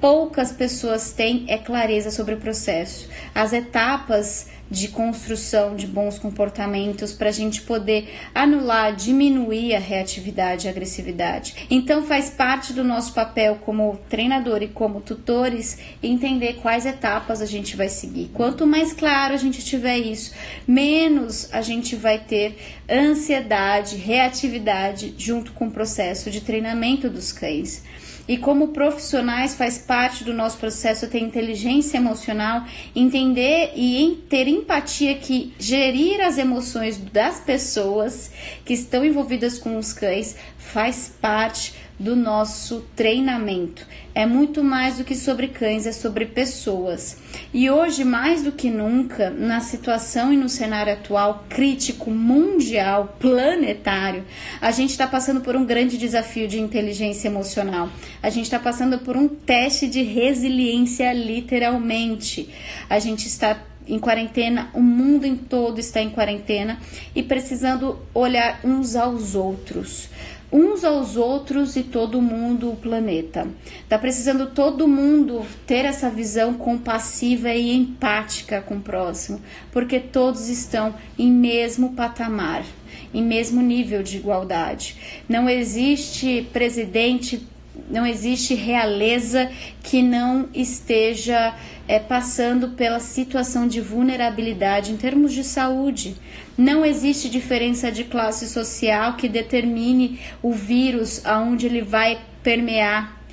poucas 0.00 0.52
pessoas 0.52 1.12
têm 1.12 1.46
é 1.48 1.56
clareza 1.56 2.10
sobre 2.10 2.34
o 2.34 2.36
processo. 2.36 3.08
As 3.34 3.54
etapas 3.54 4.48
de 4.70 4.88
construção 4.88 5.76
de 5.76 5.86
bons 5.86 6.18
comportamentos 6.18 7.12
para 7.12 7.28
a 7.28 7.32
gente 7.32 7.62
poder 7.62 8.08
anular, 8.34 8.94
diminuir 8.94 9.74
a 9.74 9.78
reatividade 9.78 10.66
e 10.66 10.68
a 10.68 10.70
agressividade. 10.70 11.66
Então 11.70 12.04
faz 12.04 12.30
parte 12.30 12.72
do 12.72 12.82
nosso 12.82 13.12
papel 13.12 13.56
como 13.56 13.98
treinador 14.08 14.62
e 14.62 14.68
como 14.68 15.00
tutores 15.00 15.78
entender 16.02 16.54
quais 16.54 16.86
etapas 16.86 17.40
a 17.40 17.46
gente 17.46 17.76
vai 17.76 17.88
seguir. 17.88 18.30
Quanto 18.32 18.66
mais 18.66 18.92
claro 18.92 19.34
a 19.34 19.38
gente 19.38 19.64
tiver 19.64 19.98
isso, 19.98 20.32
menos 20.66 21.52
a 21.52 21.62
gente 21.62 21.94
vai 21.94 22.18
ter 22.18 22.56
ansiedade, 22.90 23.96
reatividade 23.96 25.14
junto 25.16 25.52
com 25.52 25.66
o 25.66 25.70
processo 25.70 26.30
de 26.30 26.40
treinamento 26.40 27.08
dos 27.08 27.32
cães. 27.32 27.82
E 28.26 28.38
como 28.38 28.68
profissionais 28.68 29.54
faz 29.54 29.76
parte 29.76 30.24
do 30.24 30.32
nosso 30.32 30.56
processo 30.56 31.08
ter 31.08 31.18
inteligência 31.20 31.98
emocional, 31.98 32.64
entender 32.96 33.72
e 33.76 34.24
ter 34.28 34.48
empatia 34.48 35.14
que 35.14 35.52
gerir 35.58 36.20
as 36.22 36.38
emoções 36.38 36.96
das 36.96 37.40
pessoas 37.40 38.30
que 38.64 38.72
estão 38.72 39.04
envolvidas 39.04 39.58
com 39.58 39.76
os 39.76 39.92
cães 39.92 40.36
faz 40.56 41.12
parte 41.20 41.74
do 41.98 42.16
nosso 42.16 42.86
treinamento. 42.96 43.86
É 44.14 44.24
muito 44.24 44.62
mais 44.62 44.98
do 44.98 45.04
que 45.04 45.16
sobre 45.16 45.48
cães, 45.48 45.88
é 45.88 45.92
sobre 45.92 46.24
pessoas. 46.24 47.16
E 47.52 47.68
hoje, 47.68 48.04
mais 48.04 48.44
do 48.44 48.52
que 48.52 48.70
nunca, 48.70 49.28
na 49.28 49.58
situação 49.58 50.32
e 50.32 50.36
no 50.36 50.48
cenário 50.48 50.92
atual 50.92 51.44
crítico, 51.48 52.12
mundial, 52.12 53.16
planetário, 53.18 54.24
a 54.60 54.70
gente 54.70 54.90
está 54.90 55.08
passando 55.08 55.40
por 55.40 55.56
um 55.56 55.66
grande 55.66 55.98
desafio 55.98 56.46
de 56.46 56.60
inteligência 56.60 57.26
emocional. 57.26 57.88
A 58.22 58.30
gente 58.30 58.44
está 58.44 58.60
passando 58.60 59.00
por 59.00 59.16
um 59.16 59.26
teste 59.26 59.88
de 59.88 60.02
resiliência, 60.02 61.12
literalmente. 61.12 62.48
A 62.88 63.00
gente 63.00 63.26
está 63.26 63.60
em 63.86 63.98
quarentena, 63.98 64.70
o 64.72 64.80
mundo 64.80 65.26
em 65.26 65.36
todo 65.36 65.78
está 65.80 66.00
em 66.00 66.08
quarentena 66.08 66.78
e 67.14 67.22
precisando 67.22 67.98
olhar 68.14 68.60
uns 68.64 68.96
aos 68.96 69.34
outros 69.34 70.08
uns 70.54 70.84
aos 70.84 71.16
outros 71.16 71.74
e 71.74 71.82
todo 71.82 72.22
mundo, 72.22 72.70
o 72.70 72.76
planeta. 72.76 73.48
Tá 73.88 73.98
precisando 73.98 74.46
todo 74.46 74.86
mundo 74.86 75.44
ter 75.66 75.84
essa 75.84 76.08
visão 76.08 76.54
compassiva 76.54 77.52
e 77.52 77.74
empática 77.74 78.60
com 78.60 78.76
o 78.76 78.80
próximo, 78.80 79.40
porque 79.72 79.98
todos 79.98 80.48
estão 80.48 80.94
em 81.18 81.28
mesmo 81.28 81.94
patamar, 81.94 82.64
em 83.12 83.20
mesmo 83.20 83.60
nível 83.60 84.00
de 84.00 84.16
igualdade. 84.16 84.94
Não 85.28 85.48
existe 85.48 86.48
presidente, 86.52 87.44
não 87.90 88.06
existe 88.06 88.54
realeza 88.54 89.50
que 89.82 90.02
não 90.02 90.48
esteja 90.54 91.52
é, 91.88 91.98
passando 91.98 92.68
pela 92.70 93.00
situação 93.00 93.66
de 93.66 93.80
vulnerabilidade 93.80 94.92
em 94.92 94.96
termos 94.96 95.32
de 95.32 95.42
saúde. 95.42 96.14
Não 96.56 96.84
existe 96.84 97.28
diferença 97.28 97.90
de 97.90 98.04
classe 98.04 98.48
social 98.48 99.14
que 99.14 99.28
determine 99.28 100.20
o 100.42 100.52
vírus 100.52 101.24
aonde 101.24 101.66
ele 101.66 101.82
vai 101.82 102.20
permear 102.42 103.24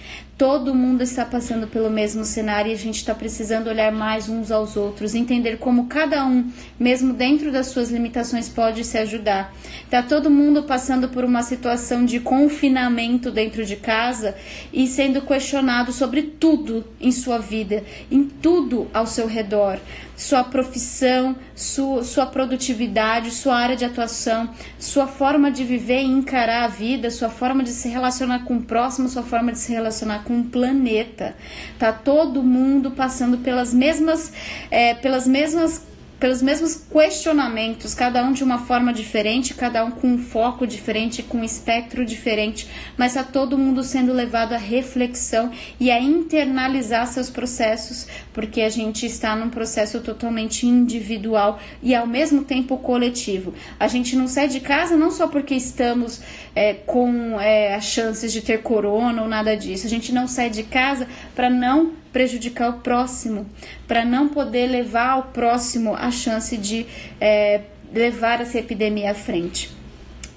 Todo 0.42 0.74
mundo 0.74 1.04
está 1.04 1.24
passando 1.24 1.68
pelo 1.68 1.88
mesmo 1.88 2.26
cenário 2.26 2.72
e 2.72 2.74
a 2.74 2.78
gente 2.78 2.96
está 2.96 3.14
precisando 3.14 3.68
olhar 3.68 3.92
mais 3.92 4.28
uns 4.28 4.50
aos 4.50 4.76
outros, 4.76 5.14
entender 5.14 5.60
como 5.60 5.86
cada 5.86 6.26
um, 6.26 6.52
mesmo 6.80 7.14
dentro 7.14 7.52
das 7.52 7.68
suas 7.68 7.92
limitações, 7.92 8.50
pode 8.50 8.84
se 8.84 8.98
ajudar. 8.98 9.54
Tá 9.88 10.02
todo 10.02 10.32
mundo 10.32 10.64
passando 10.64 11.10
por 11.10 11.24
uma 11.24 11.44
situação 11.44 12.04
de 12.04 12.20
confinamento 12.20 13.30
dentro 13.30 13.64
de 13.64 13.76
casa 13.76 14.36
e 14.74 14.88
sendo 14.88 15.22
questionado 15.22 15.92
sobre 15.92 16.24
tudo 16.24 16.84
em 17.00 17.12
sua 17.12 17.38
vida, 17.38 17.84
em 18.10 18.24
tudo 18.24 18.88
ao 18.92 19.06
seu 19.06 19.28
redor 19.28 19.80
sua 20.22 20.44
profissão, 20.44 21.36
sua, 21.56 22.04
sua 22.04 22.28
produtividade, 22.28 23.32
sua 23.32 23.56
área 23.56 23.76
de 23.76 23.84
atuação, 23.84 24.52
sua 24.78 25.08
forma 25.08 25.50
de 25.50 25.64
viver 25.64 26.02
e 26.02 26.06
encarar 26.06 26.66
a 26.66 26.68
vida, 26.68 27.10
sua 27.10 27.30
forma 27.30 27.64
de 27.64 27.72
se 27.72 27.90
relacionar 27.90 28.46
com 28.46 28.58
o 28.58 28.62
próximo, 28.62 29.10
sua 29.10 29.24
forma 29.24 29.52
de 29.52 29.58
se 29.58 29.72
relacionar 29.74 30.24
com 30.24 30.40
o 30.40 30.44
planeta. 30.44 31.36
Tá 31.80 31.92
todo 31.92 32.44
mundo 32.44 32.92
passando 32.92 33.40
pelas 33.40 33.74
mesmas, 33.74 34.32
é, 34.70 34.94
pelas 34.94 35.26
mesmas 35.26 35.82
pelos 36.22 36.40
mesmos 36.40 36.76
questionamentos, 36.76 37.96
cada 37.96 38.24
um 38.24 38.32
de 38.32 38.44
uma 38.44 38.60
forma 38.60 38.94
diferente, 38.94 39.56
cada 39.56 39.84
um 39.84 39.90
com 39.90 40.08
um 40.08 40.18
foco 40.20 40.68
diferente, 40.68 41.24
com 41.24 41.40
um 41.40 41.44
espectro 41.44 42.06
diferente, 42.06 42.70
mas 42.96 43.16
está 43.16 43.24
todo 43.24 43.58
mundo 43.58 43.82
sendo 43.82 44.14
levado 44.14 44.54
à 44.54 44.58
reflexão 44.58 45.52
e 45.80 45.90
a 45.90 46.00
internalizar 46.00 47.08
seus 47.08 47.32
processos, 47.32 48.08
porque 48.32 48.62
a 48.62 48.70
gente 48.70 49.04
está 49.04 49.36
num 49.36 49.50
processo 49.50 50.00
totalmente 50.00 50.68
individual 50.68 51.60
e 51.82 51.96
ao 51.96 52.06
mesmo 52.06 52.44
tempo 52.44 52.78
coletivo. 52.78 53.56
A 53.80 53.88
gente 53.88 54.16
não 54.16 54.28
sai 54.28 54.48
de 54.48 54.60
casa 54.60 54.96
não 54.96 55.10
só 55.10 55.28
porque 55.28 55.56
estamos 55.56 56.22
é, 56.56 56.76
com 56.76 57.42
é, 57.42 57.74
as 57.74 57.86
chances 57.86 58.32
de 58.32 58.42
ter 58.42 58.62
corona 58.62 59.24
ou 59.24 59.28
nada 59.28 59.58
disso, 59.58 59.88
a 59.88 59.90
gente 59.90 60.14
não 60.14 60.28
sai 60.28 60.52
de 60.52 60.62
casa 60.62 61.08
para 61.34 61.50
não 61.50 62.00
prejudicar 62.12 62.70
o 62.70 62.80
próximo, 62.80 63.46
para 63.88 64.04
não 64.04 64.30
poder 64.30 64.68
levar 64.68 65.12
ao 65.12 65.24
próximo 65.24 65.96
a 65.96 66.12
chance 66.12 66.58
de 66.58 66.86
é, 67.20 67.62
levar 67.94 68.42
essa 68.42 68.58
epidemia 68.60 69.12
à 69.12 69.14
frente. 69.16 69.70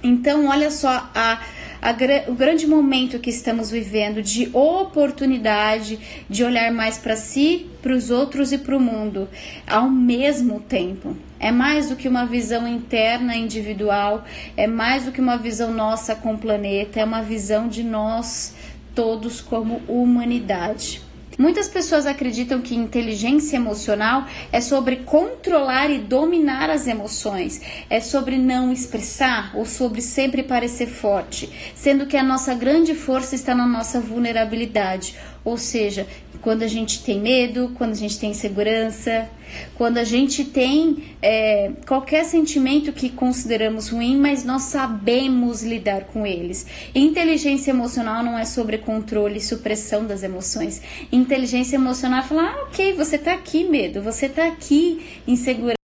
Então, 0.03 0.49
olha 0.49 0.71
só 0.71 1.11
a, 1.15 1.41
a, 1.81 1.97
o 2.29 2.35
grande 2.35 2.67
momento 2.67 3.19
que 3.19 3.31
estamos 3.31 3.71
vivendo 3.71 4.23
de 4.23 4.51
oportunidade 4.53 5.99
de 6.29 6.45
olhar 6.45 6.71
mais 6.71 6.99
para 6.99 7.17
si, 7.17 7.71
para 7.81 7.95
os 7.95 8.11
outros 8.11 8.53
e 8.53 8.59
para 8.59 8.77
o 8.77 8.81
mundo 8.81 9.29
ao 9.67 9.89
mesmo 9.89 10.61
tempo. 10.61 11.17
É 11.41 11.51
mais 11.51 11.89
do 11.89 11.97
que 11.97 12.07
uma 12.07 12.27
visão 12.27 12.69
interna 12.69 13.35
individual, 13.35 14.25
é 14.57 14.67
mais 14.67 15.05
do 15.05 15.13
que 15.13 15.23
uma 15.23 15.39
visão 15.39 15.73
nossa 15.73 16.15
com 16.15 16.35
o 16.35 16.39
planeta, 16.39 17.01
é 17.01 17.05
uma 17.05 17.23
visão 17.23 17.67
de 17.67 17.83
nós 17.83 18.55
todos 18.95 19.41
como 19.41 19.83
humanidade. 19.89 21.03
Muitas 21.37 21.69
pessoas 21.69 22.07
acreditam 22.07 22.61
que 22.61 22.77
inteligência 22.77 23.57
emocional 23.57 24.25
é 24.53 24.61
sobre 24.61 24.97
controlar 24.97 25.91
e 25.91 25.99
dominar 25.99 26.71
as 26.71 26.87
emoções, 26.87 27.61
é 27.91 28.01
sobre 28.01 28.39
não 28.39 28.73
expressar 28.73 29.51
ou 29.57 29.67
sobre 29.67 30.01
sempre 30.01 30.45
parecer 30.45 30.87
forte, 30.87 31.51
sendo 31.75 32.07
que 32.07 32.17
a 32.17 32.23
nossa 32.23 32.55
grande 32.55 32.95
força 32.95 33.35
está 33.35 33.53
na 33.53 33.67
nossa 33.67 34.01
vulnerabilidade, 34.01 35.17
ou 35.45 35.59
seja, 35.59 36.07
quando 36.41 36.63
a 36.63 36.67
gente 36.67 37.03
tem 37.03 37.21
medo, 37.21 37.73
quando 37.77 37.93
a 37.93 37.97
gente 37.97 38.19
tem 38.19 38.31
insegurança, 38.31 39.29
quando 39.75 39.99
a 39.99 40.05
gente 40.05 40.45
tem 40.45 41.17
é, 41.23 41.73
qualquer 41.87 42.25
sentimento 42.25 42.93
que 42.93 43.09
consideramos 43.09 43.89
ruim, 43.89 44.17
mas 44.17 44.45
nós 44.45 44.63
sabemos 44.63 45.63
lidar 45.63 46.05
com 46.05 46.27
eles. 46.27 46.67
Inteligência 46.95 47.71
emocional 47.71 48.23
não 48.23 48.39
é 48.39 48.45
sobre 48.45 48.79
controle 48.79 49.39
e 49.39 49.41
supressão 49.41 50.07
das 50.07 50.23
emoções. 50.23 50.83
Inteligência 51.11 51.77
emocional 51.77 52.21
é 52.21 52.23
falar: 52.25 52.55
ah, 52.55 52.63
ok, 52.65 52.93
você 52.93 53.17
tá 53.17 53.33
aqui, 53.33 53.65
medo, 53.65 54.03
você 54.03 54.29
tá 54.29 54.47
aqui, 54.47 55.21
insegurança. 55.27 55.75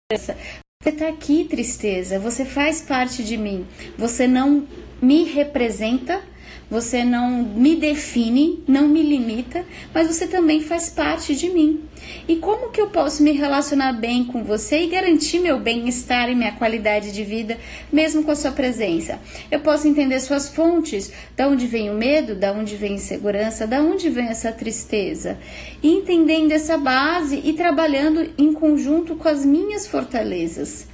Você 0.83 0.93
tá 0.93 1.09
aqui, 1.09 1.45
tristeza, 1.45 2.19
você 2.19 2.45
faz 2.45 2.81
parte 2.81 3.23
de 3.23 3.37
mim. 3.37 3.67
Você 3.99 4.27
não 4.27 4.67
me 5.01 5.25
representa, 5.25 6.21
você 6.71 7.03
não 7.03 7.43
me 7.43 7.75
define, 7.75 8.63
não 8.67 8.87
me 8.87 9.03
limita, 9.03 9.65
mas 9.93 10.07
você 10.07 10.27
também 10.27 10.61
faz 10.61 10.89
parte 10.89 11.35
de 11.35 11.51
mim. 11.51 11.81
E 12.29 12.37
como 12.37 12.71
que 12.71 12.81
eu 12.81 12.89
posso 12.89 13.23
me 13.23 13.33
relacionar 13.33 13.93
bem 13.93 14.25
com 14.25 14.45
você 14.45 14.83
e 14.83 14.87
garantir 14.87 15.41
meu 15.41 15.59
bem-estar 15.59 16.31
e 16.31 16.35
minha 16.35 16.53
qualidade 16.53 17.13
de 17.13 17.25
vida, 17.25 17.59
mesmo 17.93 18.23
com 18.23 18.31
a 18.31 18.37
sua 18.37 18.53
presença? 18.53 19.19
Eu 19.51 19.61
posso 19.61 19.89
entender 19.89 20.21
suas 20.21 20.49
fontes, 20.49 21.13
da 21.37 21.49
onde 21.49 21.67
vem 21.67 21.91
o 21.91 21.95
medo, 21.95 22.37
da 22.37 22.53
onde 22.53 22.77
vem 22.77 22.93
a 22.93 22.95
insegurança, 22.95 23.67
da 23.67 23.83
onde 23.83 24.09
vem 24.09 24.29
essa 24.29 24.53
tristeza. 24.53 25.39
E 25.83 25.89
entendendo 25.89 26.53
essa 26.53 26.79
base 26.79 27.41
e 27.45 27.53
trabalhando 27.53 28.31
em 28.39 28.53
conjunto 28.53 29.17
com 29.17 29.29
as 29.29 29.45
minhas 29.45 29.87
fortalezas. 29.87 30.87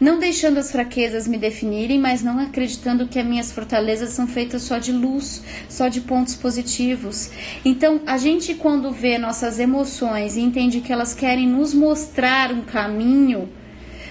Não 0.00 0.18
deixando 0.18 0.58
as 0.58 0.70
fraquezas 0.72 1.26
me 1.26 1.38
definirem, 1.38 1.98
mas 1.98 2.22
não 2.22 2.38
acreditando 2.38 3.06
que 3.06 3.18
as 3.18 3.26
minhas 3.26 3.52
fortalezas 3.52 4.10
são 4.10 4.26
feitas 4.26 4.62
só 4.62 4.78
de 4.78 4.92
luz, 4.92 5.42
só 5.68 5.88
de 5.88 6.00
pontos 6.00 6.34
positivos. 6.34 7.30
Então, 7.64 8.00
a 8.06 8.18
gente 8.18 8.54
quando 8.54 8.92
vê 8.92 9.18
nossas 9.18 9.58
emoções 9.58 10.36
e 10.36 10.40
entende 10.40 10.80
que 10.80 10.92
elas 10.92 11.14
querem 11.14 11.46
nos 11.46 11.72
mostrar 11.74 12.52
um 12.52 12.62
caminho, 12.62 13.48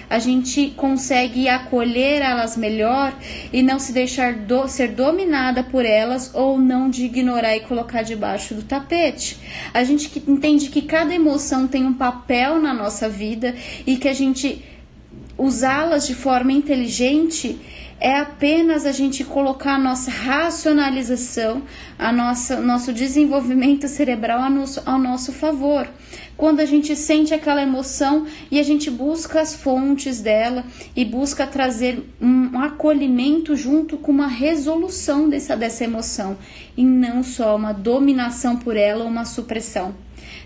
a 0.08 0.18
gente 0.18 0.72
consegue 0.76 1.48
acolher 1.48 2.22
elas 2.22 2.56
melhor 2.56 3.16
e 3.52 3.62
não 3.62 3.78
se 3.78 3.92
deixar 3.92 4.34
do, 4.34 4.68
ser 4.68 4.88
dominada 4.88 5.62
por 5.62 5.84
elas 5.84 6.30
ou 6.34 6.58
não 6.58 6.90
de 6.90 7.04
ignorar 7.04 7.56
e 7.56 7.60
colocar 7.60 8.02
debaixo 8.02 8.54
do 8.54 8.62
tapete. 8.62 9.38
A 9.72 9.82
gente 9.82 10.22
entende 10.28 10.68
que 10.68 10.82
cada 10.82 11.14
emoção 11.14 11.66
tem 11.66 11.84
um 11.84 11.94
papel 11.94 12.60
na 12.60 12.72
nossa 12.72 13.08
vida 13.08 13.54
e 13.86 13.96
que 13.96 14.08
a 14.08 14.12
gente 14.12 14.62
usá-las 15.36 16.06
de 16.06 16.14
forma 16.14 16.52
inteligente 16.52 17.58
é 18.00 18.18
apenas 18.18 18.84
a 18.84 18.92
gente 18.92 19.24
colocar 19.24 19.74
a 19.74 19.78
nossa 19.78 20.10
racionalização, 20.10 21.62
a 21.98 22.12
nossa 22.12 22.60
nosso 22.60 22.92
desenvolvimento 22.92 23.88
cerebral 23.88 24.42
ao 24.42 24.50
nosso, 24.50 24.82
ao 24.84 24.98
nosso 24.98 25.32
favor 25.32 25.88
quando 26.36 26.60
a 26.60 26.64
gente 26.64 26.96
sente 26.96 27.32
aquela 27.32 27.62
emoção 27.62 28.26
e 28.50 28.58
a 28.58 28.62
gente 28.62 28.90
busca 28.90 29.40
as 29.40 29.54
fontes 29.54 30.20
dela 30.20 30.64
e 30.94 31.04
busca 31.04 31.46
trazer 31.46 32.02
um 32.20 32.58
acolhimento 32.58 33.54
junto 33.56 33.96
com 33.96 34.10
uma 34.10 34.26
resolução 34.26 35.28
dessa, 35.28 35.56
dessa 35.56 35.84
emoção 35.84 36.36
e 36.76 36.84
não 36.84 37.22
só 37.22 37.56
uma 37.56 37.72
dominação 37.72 38.56
por 38.56 38.76
ela 38.76 39.04
ou 39.04 39.10
uma 39.10 39.24
supressão. 39.24 39.94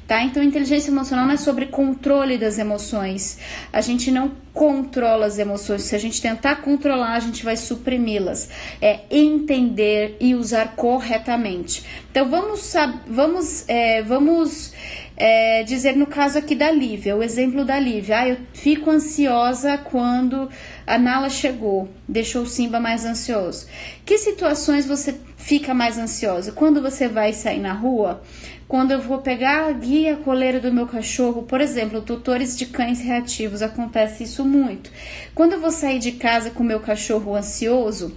Tá? 0.08 0.22
Então, 0.22 0.42
inteligência 0.42 0.90
emocional 0.90 1.26
não 1.26 1.34
é 1.34 1.36
sobre 1.36 1.66
controle 1.66 2.38
das 2.38 2.58
emoções. 2.58 3.38
A 3.70 3.82
gente 3.82 4.10
não 4.10 4.32
controla 4.54 5.26
as 5.26 5.38
emoções. 5.38 5.82
Se 5.82 5.94
a 5.94 5.98
gente 5.98 6.22
tentar 6.22 6.62
controlar, 6.62 7.12
a 7.12 7.20
gente 7.20 7.44
vai 7.44 7.58
suprimi-las. 7.58 8.48
É 8.80 9.00
entender 9.10 10.16
e 10.18 10.34
usar 10.34 10.74
corretamente. 10.74 11.84
Então, 12.10 12.26
vamos, 12.26 12.72
vamos, 13.06 13.68
é, 13.68 14.00
vamos 14.02 14.72
é, 15.14 15.62
dizer 15.64 15.94
no 15.94 16.06
caso 16.06 16.38
aqui 16.38 16.54
da 16.54 16.70
Lívia, 16.70 17.14
o 17.14 17.22
exemplo 17.22 17.62
da 17.62 17.78
Lívia. 17.78 18.20
Ah, 18.20 18.28
eu 18.28 18.38
fico 18.54 18.90
ansiosa 18.90 19.76
quando 19.76 20.48
a 20.86 20.96
Nala 20.96 21.28
chegou, 21.28 21.86
deixou 22.08 22.44
o 22.44 22.46
Simba 22.46 22.80
mais 22.80 23.04
ansioso. 23.04 23.66
Que 24.06 24.16
situações 24.16 24.86
você 24.86 25.14
fica 25.36 25.74
mais 25.74 25.98
ansiosa? 25.98 26.52
Quando 26.52 26.80
você 26.80 27.08
vai 27.08 27.34
sair 27.34 27.60
na 27.60 27.74
rua? 27.74 28.22
Quando 28.68 28.90
eu 28.90 29.00
vou 29.00 29.16
pegar 29.16 29.66
a 29.66 29.72
guia 29.72 30.16
coleira 30.16 30.60
do 30.60 30.70
meu 30.70 30.86
cachorro, 30.86 31.42
por 31.44 31.58
exemplo, 31.58 32.02
tutores 32.02 32.54
de 32.54 32.66
cães 32.66 33.00
reativos, 33.00 33.62
acontece 33.62 34.24
isso 34.24 34.44
muito. 34.44 34.90
Quando 35.34 35.54
eu 35.54 35.60
vou 35.60 35.70
sair 35.70 35.98
de 35.98 36.12
casa 36.12 36.50
com 36.50 36.62
o 36.62 36.66
meu 36.66 36.78
cachorro 36.78 37.34
ansioso, 37.34 38.14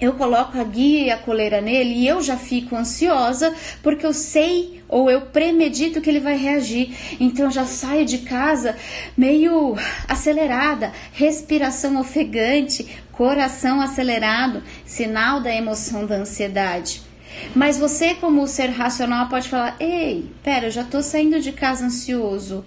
eu 0.00 0.14
coloco 0.14 0.58
a 0.58 0.64
guia 0.64 1.06
e 1.06 1.10
a 1.12 1.16
coleira 1.16 1.60
nele 1.60 1.94
e 1.94 2.08
eu 2.08 2.20
já 2.20 2.36
fico 2.36 2.74
ansiosa 2.74 3.54
porque 3.84 4.04
eu 4.04 4.12
sei 4.12 4.82
ou 4.88 5.08
eu 5.08 5.20
premedito 5.20 6.00
que 6.00 6.10
ele 6.10 6.18
vai 6.18 6.36
reagir. 6.36 7.16
Então 7.20 7.44
eu 7.44 7.50
já 7.52 7.64
saio 7.64 8.04
de 8.04 8.18
casa 8.18 8.76
meio 9.16 9.76
acelerada, 10.08 10.92
respiração 11.12 12.00
ofegante, 12.00 12.84
coração 13.12 13.80
acelerado, 13.80 14.60
sinal 14.84 15.40
da 15.40 15.54
emoção 15.54 16.04
da 16.04 16.16
ansiedade. 16.16 17.11
Mas 17.54 17.78
você, 17.78 18.14
como 18.14 18.46
ser 18.46 18.70
racional, 18.70 19.28
pode 19.28 19.48
falar: 19.48 19.76
ei, 19.78 20.30
pera, 20.42 20.66
eu 20.66 20.70
já 20.70 20.84
tô 20.84 21.02
saindo 21.02 21.40
de 21.40 21.52
casa 21.52 21.84
ansioso. 21.84 22.64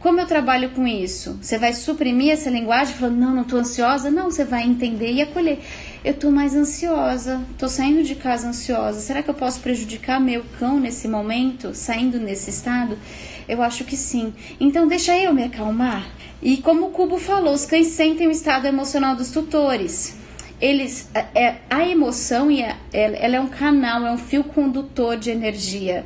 Como 0.00 0.20
eu 0.20 0.26
trabalho 0.26 0.70
com 0.70 0.86
isso? 0.86 1.36
Você 1.42 1.58
vai 1.58 1.72
suprimir 1.72 2.32
essa 2.32 2.48
linguagem 2.48 2.94
falando, 2.94 3.16
não, 3.16 3.34
não 3.34 3.42
tô 3.42 3.56
ansiosa? 3.56 4.12
Não, 4.12 4.30
você 4.30 4.44
vai 4.44 4.62
entender 4.62 5.10
e 5.10 5.20
acolher. 5.20 5.58
Eu 6.04 6.14
tô 6.14 6.30
mais 6.30 6.54
ansiosa, 6.54 7.40
tô 7.58 7.68
saindo 7.68 8.04
de 8.04 8.14
casa 8.14 8.48
ansiosa. 8.48 9.00
Será 9.00 9.24
que 9.24 9.28
eu 9.28 9.34
posso 9.34 9.58
prejudicar 9.58 10.20
meu 10.20 10.44
cão 10.56 10.78
nesse 10.78 11.08
momento, 11.08 11.74
saindo 11.74 12.20
nesse 12.20 12.50
estado? 12.50 12.96
Eu 13.48 13.60
acho 13.60 13.84
que 13.84 13.96
sim. 13.96 14.32
Então 14.60 14.86
deixa 14.86 15.18
eu 15.18 15.34
me 15.34 15.42
acalmar. 15.42 16.06
E 16.40 16.58
como 16.58 16.86
o 16.86 16.90
Cubo 16.90 17.18
falou, 17.18 17.52
os 17.52 17.66
cães 17.66 17.88
sentem 17.88 18.28
o 18.28 18.30
estado 18.30 18.68
emocional 18.68 19.16
dos 19.16 19.32
tutores 19.32 20.16
eles 20.60 21.08
é, 21.14 21.26
é 21.34 21.56
a 21.70 21.88
emoção 21.88 22.50
e 22.50 22.62
a, 22.62 22.76
ela 22.92 23.36
é 23.36 23.40
um 23.40 23.48
canal, 23.48 24.06
é 24.06 24.10
um 24.10 24.18
fio 24.18 24.44
condutor 24.44 25.16
de 25.16 25.30
energia. 25.30 26.04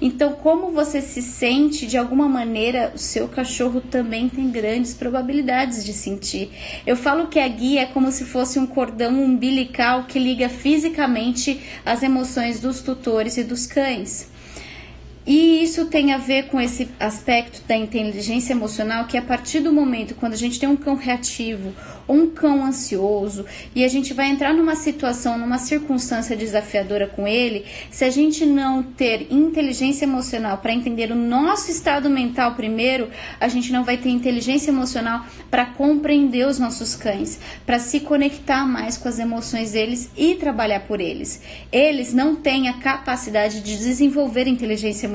Então, 0.00 0.32
como 0.32 0.72
você 0.72 1.00
se 1.00 1.22
sente, 1.22 1.86
de 1.86 1.96
alguma 1.96 2.28
maneira, 2.28 2.92
o 2.94 2.98
seu 2.98 3.28
cachorro 3.28 3.80
também 3.80 4.28
tem 4.28 4.50
grandes 4.50 4.92
probabilidades 4.92 5.84
de 5.84 5.92
sentir. 5.92 6.50
Eu 6.86 6.96
falo 6.96 7.28
que 7.28 7.38
a 7.38 7.48
guia 7.48 7.82
é 7.82 7.86
como 7.86 8.10
se 8.10 8.24
fosse 8.24 8.58
um 8.58 8.66
cordão 8.66 9.22
umbilical 9.22 10.04
que 10.04 10.18
liga 10.18 10.48
fisicamente 10.48 11.60
as 11.86 12.02
emoções 12.02 12.60
dos 12.60 12.82
tutores 12.82 13.36
e 13.36 13.44
dos 13.44 13.66
cães. 13.66 14.33
E 15.26 15.62
isso 15.62 15.86
tem 15.86 16.12
a 16.12 16.18
ver 16.18 16.48
com 16.48 16.60
esse 16.60 16.88
aspecto 17.00 17.66
da 17.66 17.74
inteligência 17.74 18.52
emocional, 18.52 19.06
que 19.06 19.16
a 19.16 19.22
partir 19.22 19.60
do 19.60 19.72
momento 19.72 20.14
quando 20.14 20.34
a 20.34 20.36
gente 20.36 20.60
tem 20.60 20.68
um 20.68 20.76
cão 20.76 20.96
reativo 20.96 21.72
um 22.08 22.28
cão 22.28 22.64
ansioso 22.64 23.44
e 23.74 23.84
a 23.84 23.88
gente 23.88 24.12
vai 24.12 24.28
entrar 24.28 24.52
numa 24.52 24.76
situação, 24.76 25.38
numa 25.38 25.58
circunstância 25.58 26.36
desafiadora 26.36 27.06
com 27.06 27.26
ele, 27.26 27.64
se 27.90 28.04
a 28.04 28.10
gente 28.10 28.44
não 28.44 28.82
ter 28.82 29.26
inteligência 29.30 30.04
emocional 30.04 30.58
para 30.58 30.72
entender 30.72 31.10
o 31.10 31.14
nosso 31.14 31.70
estado 31.70 32.10
mental 32.10 32.54
primeiro, 32.54 33.08
a 33.40 33.48
gente 33.48 33.72
não 33.72 33.84
vai 33.84 33.96
ter 33.96 34.10
inteligência 34.10 34.70
emocional 34.70 35.24
para 35.50 35.66
compreender 35.66 36.46
os 36.46 36.58
nossos 36.58 36.94
cães, 36.94 37.38
para 37.64 37.78
se 37.78 38.00
conectar 38.00 38.66
mais 38.66 38.96
com 38.96 39.08
as 39.08 39.18
emoções 39.18 39.72
deles 39.72 40.10
e 40.16 40.34
trabalhar 40.34 40.80
por 40.80 41.00
eles. 41.00 41.40
Eles 41.72 42.12
não 42.12 42.36
têm 42.36 42.68
a 42.68 42.74
capacidade 42.74 43.60
de 43.60 43.76
desenvolver 43.78 44.46
inteligência 44.46 45.06
emocional, 45.06 45.13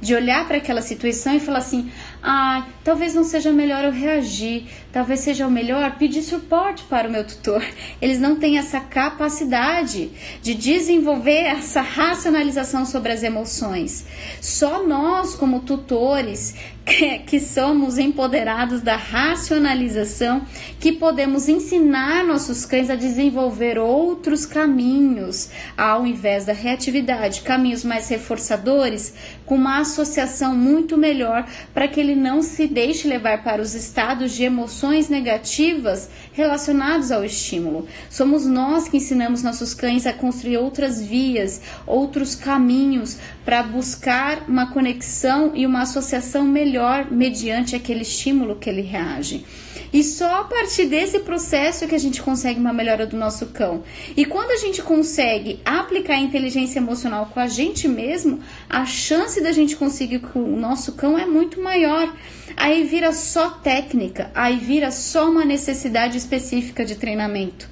de 0.00 0.14
olhar 0.14 0.46
para 0.46 0.56
aquela 0.56 0.82
situação 0.82 1.34
e 1.34 1.40
falar 1.40 1.58
assim: 1.58 1.90
ah, 2.22 2.66
talvez 2.84 3.14
não 3.14 3.24
seja 3.24 3.50
melhor 3.50 3.84
eu 3.84 3.90
reagir, 3.90 4.66
talvez 4.92 5.20
seja 5.20 5.46
o 5.46 5.50
melhor 5.50 5.96
pedir 5.96 6.22
suporte 6.22 6.84
para 6.84 7.08
o 7.08 7.10
meu 7.10 7.26
tutor. 7.26 7.64
Eles 8.00 8.20
não 8.20 8.36
têm 8.36 8.58
essa 8.58 8.78
capacidade 8.78 10.10
de 10.40 10.54
desenvolver 10.54 11.46
essa 11.46 11.80
racionalização 11.80 12.86
sobre 12.86 13.10
as 13.10 13.24
emoções. 13.24 14.06
Só 14.40 14.86
nós, 14.86 15.34
como 15.34 15.60
tutores, 15.60 16.54
que, 17.26 17.38
somos 17.38 17.96
empoderados 17.96 18.80
da 18.80 18.96
racionalização, 18.96 20.42
que 20.80 20.92
podemos 20.92 21.48
ensinar 21.48 22.24
nossos 22.24 22.64
cães 22.66 22.90
a 22.90 22.96
desenvolver 22.96 23.78
outros 23.78 24.44
caminhos 24.44 25.50
ao 25.76 26.06
invés 26.06 26.44
da 26.44 26.52
reatividade, 26.52 27.42
caminhos 27.42 27.84
mais 27.84 28.08
reforçadores, 28.08 29.14
com 29.46 29.54
uma 29.54 29.80
associação 29.80 30.56
muito 30.56 30.96
melhor 30.96 31.46
para 31.72 31.86
que 31.86 32.00
ele 32.12 32.20
não 32.20 32.42
se 32.42 32.66
deixe 32.66 33.08
levar 33.08 33.42
para 33.42 33.60
os 33.60 33.74
estados 33.74 34.32
de 34.32 34.44
emoções 34.44 35.08
negativas 35.08 36.08
relacionados 36.32 37.10
ao 37.10 37.24
estímulo. 37.24 37.86
Somos 38.10 38.46
nós 38.46 38.88
que 38.88 38.98
ensinamos 38.98 39.42
nossos 39.42 39.74
cães 39.74 40.06
a 40.06 40.12
construir 40.12 40.58
outras 40.58 41.02
vias, 41.02 41.60
outros 41.86 42.34
caminhos 42.34 43.18
para 43.44 43.62
buscar 43.62 44.44
uma 44.48 44.70
conexão 44.70 45.52
e 45.54 45.66
uma 45.66 45.82
associação 45.82 46.44
melhor 46.44 47.10
mediante 47.10 47.74
aquele 47.74 48.02
estímulo 48.02 48.56
que 48.56 48.68
ele 48.68 48.82
reage. 48.82 49.44
E 49.92 50.02
só 50.02 50.40
a 50.40 50.44
partir 50.44 50.86
desse 50.86 51.18
processo 51.18 51.86
que 51.86 51.94
a 51.94 51.98
gente 51.98 52.22
consegue 52.22 52.58
uma 52.58 52.72
melhora 52.72 53.06
do 53.06 53.16
nosso 53.16 53.46
cão. 53.46 53.84
E 54.16 54.24
quando 54.24 54.50
a 54.52 54.56
gente 54.56 54.80
consegue 54.80 55.60
aplicar 55.64 56.14
a 56.14 56.20
inteligência 56.20 56.78
emocional 56.78 57.26
com 57.26 57.38
a 57.38 57.46
gente 57.46 57.86
mesmo, 57.86 58.40
a 58.70 58.86
chance 58.86 59.40
da 59.40 59.52
gente 59.52 59.76
conseguir 59.76 60.20
com 60.20 60.42
o 60.42 60.56
nosso 60.56 60.92
cão 60.92 61.18
é 61.18 61.26
muito 61.26 61.60
maior. 61.60 62.14
Aí 62.56 62.84
vira 62.84 63.12
só 63.12 63.50
técnica, 63.50 64.30
aí 64.34 64.56
vira 64.56 64.90
só 64.90 65.28
uma 65.30 65.44
necessidade 65.44 66.16
específica 66.16 66.84
de 66.84 66.94
treinamento. 66.94 67.71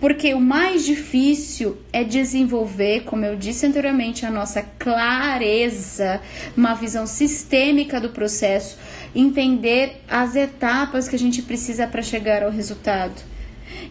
Porque 0.00 0.32
o 0.32 0.40
mais 0.40 0.84
difícil 0.84 1.76
é 1.92 2.04
desenvolver, 2.04 3.02
como 3.02 3.24
eu 3.24 3.34
disse 3.34 3.66
anteriormente, 3.66 4.24
a 4.24 4.30
nossa 4.30 4.62
clareza, 4.62 6.20
uma 6.56 6.74
visão 6.74 7.06
sistêmica 7.06 8.00
do 8.00 8.10
processo, 8.10 8.78
entender 9.14 10.00
as 10.08 10.36
etapas 10.36 11.08
que 11.08 11.16
a 11.16 11.18
gente 11.18 11.42
precisa 11.42 11.86
para 11.86 12.00
chegar 12.00 12.44
ao 12.44 12.50
resultado. 12.50 13.20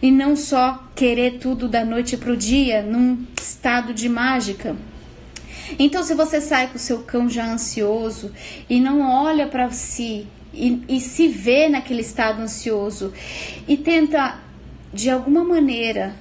E 0.00 0.10
não 0.10 0.34
só 0.34 0.82
querer 0.94 1.38
tudo 1.38 1.68
da 1.68 1.84
noite 1.84 2.16
para 2.16 2.32
o 2.32 2.36
dia, 2.36 2.82
num 2.82 3.26
estado 3.40 3.92
de 3.92 4.08
mágica. 4.08 4.74
Então, 5.78 6.02
se 6.02 6.14
você 6.14 6.40
sai 6.40 6.68
com 6.68 6.76
o 6.76 6.80
seu 6.80 7.00
cão 7.00 7.28
já 7.28 7.46
ansioso 7.46 8.32
e 8.70 8.80
não 8.80 9.02
olha 9.02 9.46
para 9.46 9.70
si 9.70 10.26
e, 10.54 10.82
e 10.88 11.00
se 11.00 11.28
vê 11.28 11.68
naquele 11.68 12.00
estado 12.00 12.40
ansioso 12.40 13.12
e 13.66 13.76
tenta 13.76 14.38
de 14.92 15.10
alguma 15.10 15.44
maneira 15.44 16.14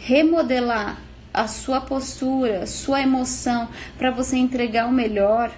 remodelar 0.00 0.98
a 1.32 1.48
sua 1.48 1.80
postura, 1.80 2.66
sua 2.66 3.00
emoção 3.02 3.68
para 3.98 4.10
você 4.10 4.36
entregar 4.36 4.86
o 4.86 4.92
melhor, 4.92 5.50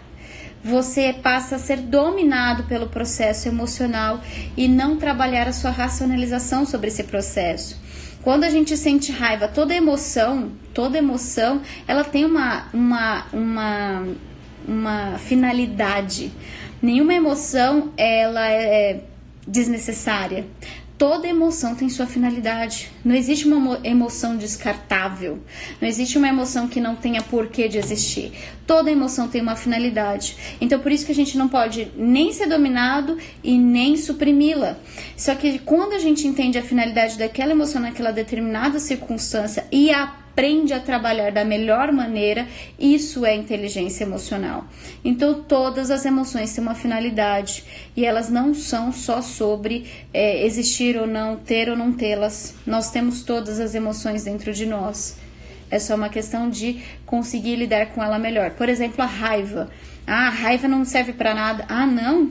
você 0.65 1.13
passa 1.13 1.57
a 1.57 1.59
ser 1.59 1.77
dominado 1.77 2.65
pelo 2.65 2.89
processo 2.89 3.47
emocional 3.47 4.21
e 4.57 4.67
não 4.67 4.97
trabalhar 4.97 5.47
a 5.47 5.53
sua 5.53 5.71
racionalização 5.71 6.67
sobre 6.67 6.89
esse 6.89 7.05
processo. 7.05 7.81
Quando 8.23 8.43
a 8.43 8.51
gente 8.51 8.77
sente 8.77 9.13
raiva, 9.13 9.47
toda 9.47 9.73
emoção, 9.73 10.51
toda 10.75 10.99
emoção, 10.99 11.63
ela 11.87 12.03
tem 12.03 12.25
uma, 12.25 12.67
uma, 12.73 13.27
uma, 13.33 14.09
uma 14.67 15.19
finalidade. 15.19 16.33
Nenhuma 16.83 17.15
emoção 17.15 17.93
ela 17.97 18.49
é 18.49 19.05
desnecessária. 19.47 20.45
Toda 20.99 21.29
emoção 21.29 21.75
tem 21.75 21.91
sua 21.91 22.07
finalidade. 22.07 22.91
Não 23.05 23.15
existe 23.15 23.47
uma 23.47 23.79
emoção 23.85 24.37
descartável. 24.37 25.39
Não 25.79 25.87
existe 25.87 26.17
uma 26.17 26.29
emoção 26.29 26.69
que 26.69 26.81
não 26.81 26.97
tenha 26.97 27.23
porquê 27.23 27.69
de 27.69 27.77
existir. 27.77 28.33
Toda 28.67 28.91
emoção 28.91 29.29
tem 29.29 29.43
uma 29.43 29.55
finalidade. 29.57 30.37
Então, 30.59 30.81
por 30.81 30.91
isso 30.91 31.05
que 31.05 31.13
a 31.13 31.15
gente 31.15 31.37
não 31.37 31.49
pode 31.49 31.89
nem 31.97 32.33
ser 32.33 32.47
dominado 32.47 33.19
e 33.45 33.59
nem 33.59 33.97
suprimi-la. 33.99 34.79
Só 35.17 35.35
que 35.35 35.59
quando 35.59 35.93
a 35.93 35.99
gente 35.99 36.27
entende 36.27 36.57
a 36.57 36.63
finalidade 36.63 37.19
daquela 37.19 37.53
emoção 37.53 37.83
naquela 37.83 38.11
determinada 38.11 38.79
circunstância 38.79 39.67
e 39.71 39.91
a 39.91 40.26
aprende 40.37 40.75
a 40.75 40.81
trabalhar 40.81 41.33
da 41.33 41.47
melhor 41.47 41.91
maneira, 41.91 42.47
isso 42.79 43.25
é 43.25 43.35
inteligência 43.35 44.05
emocional. 44.05 44.67
Então, 45.03 45.43
todas 45.43 45.91
as 45.91 46.05
emoções 46.05 46.55
têm 46.55 46.63
uma 46.63 46.75
finalidade 46.75 47.65
e 47.97 48.05
elas 48.05 48.29
não 48.29 48.53
são 48.53 48.93
só 48.93 49.23
sobre 49.23 49.87
é, 50.13 50.45
existir 50.45 50.99
ou 50.99 51.07
não, 51.07 51.37
ter 51.37 51.71
ou 51.71 51.77
não 51.77 51.91
tê-las. 51.91 52.55
Nós 52.67 52.91
temos 52.91 53.23
todas 53.23 53.59
as 53.59 53.75
emoções 53.75 54.25
dentro 54.25 54.53
de 54.53 54.67
nós. 54.67 55.17
É 55.71 55.79
só 55.79 55.95
uma 55.95 56.11
questão 56.11 56.51
de 56.51 56.83
conseguir 57.07 57.57
lidar 57.57 57.87
com 57.87 58.05
ela 58.05 58.19
melhor. 58.19 58.51
Por 58.51 58.69
exemplo, 58.69 59.03
a 59.03 59.07
raiva. 59.07 59.71
Ah, 60.07 60.27
a 60.27 60.31
raiva 60.31 60.69
não 60.69 60.85
serve 60.85 61.15
para 61.15 61.35
nada. 61.35 61.65
Ah, 61.67 61.87
não. 61.87 62.31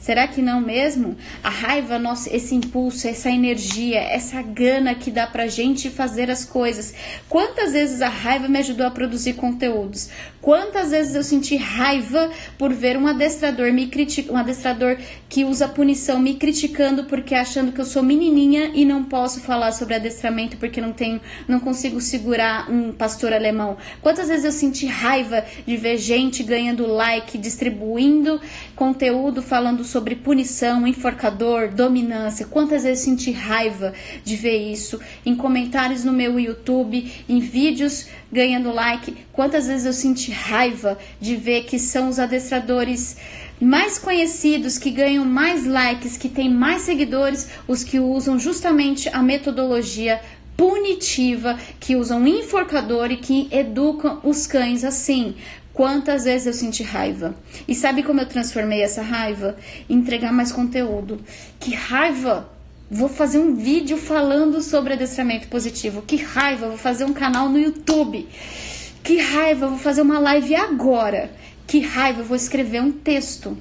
Será 0.00 0.26
que 0.26 0.40
não 0.40 0.62
mesmo? 0.62 1.14
A 1.44 1.50
raiva, 1.50 1.98
nosso, 1.98 2.34
esse 2.34 2.54
impulso, 2.54 3.06
essa 3.06 3.30
energia, 3.30 4.00
essa 4.00 4.40
gana 4.40 4.94
que 4.94 5.10
dá 5.10 5.26
pra 5.26 5.46
gente 5.46 5.90
fazer 5.90 6.30
as 6.30 6.42
coisas. 6.42 6.94
Quantas 7.28 7.74
vezes 7.74 8.00
a 8.00 8.08
raiva 8.08 8.48
me 8.48 8.58
ajudou 8.58 8.86
a 8.86 8.90
produzir 8.90 9.34
conteúdos? 9.34 10.08
Quantas 10.40 10.90
vezes 10.90 11.14
eu 11.14 11.22
senti 11.22 11.54
raiva 11.54 12.30
por 12.56 12.72
ver 12.72 12.96
um 12.96 13.06
adestrador 13.06 13.70
me 13.74 13.88
critica, 13.88 14.32
um 14.32 14.38
adestrador 14.38 14.96
que 15.28 15.44
usa 15.44 15.68
punição 15.68 16.18
me 16.18 16.34
criticando 16.34 17.04
porque 17.04 17.34
achando 17.34 17.70
que 17.70 17.80
eu 17.80 17.84
sou 17.84 18.02
menininha 18.02 18.70
e 18.72 18.86
não 18.86 19.04
posso 19.04 19.40
falar 19.40 19.72
sobre 19.72 19.96
adestramento 19.96 20.56
porque 20.56 20.80
não 20.80 20.94
tenho, 20.94 21.20
não 21.46 21.60
consigo 21.60 22.00
segurar 22.00 22.70
um 22.70 22.90
pastor 22.90 23.34
alemão. 23.34 23.76
Quantas 24.00 24.28
vezes 24.28 24.46
eu 24.46 24.52
senti 24.52 24.86
raiva 24.86 25.44
de 25.66 25.76
ver 25.76 25.98
gente 25.98 26.42
ganhando 26.42 26.86
like, 26.86 27.36
distribuindo 27.36 28.40
conteúdo 28.74 29.42
falando 29.42 29.84
sobre 29.90 30.14
punição, 30.14 30.86
enforcador, 30.86 31.68
dominância. 31.68 32.46
Quantas 32.46 32.84
vezes 32.84 33.04
senti 33.04 33.30
raiva 33.30 33.92
de 34.24 34.36
ver 34.36 34.72
isso 34.72 35.00
em 35.26 35.34
comentários 35.34 36.04
no 36.04 36.12
meu 36.12 36.38
YouTube, 36.38 37.12
em 37.28 37.40
vídeos 37.40 38.06
ganhando 38.30 38.72
like. 38.72 39.16
Quantas 39.32 39.66
vezes 39.66 39.86
eu 39.86 39.92
senti 39.92 40.30
raiva 40.30 40.96
de 41.20 41.36
ver 41.36 41.64
que 41.64 41.78
são 41.78 42.08
os 42.08 42.18
adestradores 42.18 43.16
mais 43.60 43.98
conhecidos, 43.98 44.78
que 44.78 44.90
ganham 44.90 45.24
mais 45.24 45.66
likes, 45.66 46.16
que 46.16 46.28
têm 46.28 46.48
mais 46.48 46.82
seguidores, 46.82 47.48
os 47.68 47.84
que 47.84 47.98
usam 47.98 48.38
justamente 48.38 49.08
a 49.10 49.22
metodologia 49.22 50.20
punitiva, 50.56 51.58
que 51.78 51.96
usam 51.96 52.26
enforcador 52.26 53.10
e 53.10 53.16
que 53.16 53.48
educam 53.50 54.20
os 54.22 54.46
cães 54.46 54.84
assim. 54.84 55.34
Quantas 55.80 56.24
vezes 56.24 56.46
eu 56.46 56.52
senti 56.52 56.82
raiva? 56.82 57.34
E 57.66 57.74
sabe 57.74 58.02
como 58.02 58.20
eu 58.20 58.26
transformei 58.26 58.82
essa 58.82 59.00
raiva? 59.00 59.56
Em 59.88 59.94
entregar 59.94 60.30
mais 60.30 60.52
conteúdo. 60.52 61.24
Que 61.58 61.74
raiva 61.74 62.50
Vou 62.90 63.08
fazer 63.08 63.38
um 63.38 63.54
vídeo 63.54 63.96
falando 63.96 64.60
sobre 64.60 64.92
adestramento 64.92 65.48
positivo. 65.48 66.02
Que 66.02 66.16
raiva, 66.16 66.68
vou 66.68 66.76
fazer 66.76 67.06
um 67.06 67.14
canal 67.14 67.48
no 67.48 67.58
YouTube. 67.58 68.28
Que 69.02 69.16
raiva, 69.16 69.68
vou 69.68 69.78
fazer 69.78 70.02
uma 70.02 70.18
live 70.18 70.54
agora. 70.54 71.30
Que 71.66 71.80
raiva, 71.80 72.22
vou 72.22 72.36
escrever 72.36 72.82
um 72.82 72.92
texto. 72.92 73.56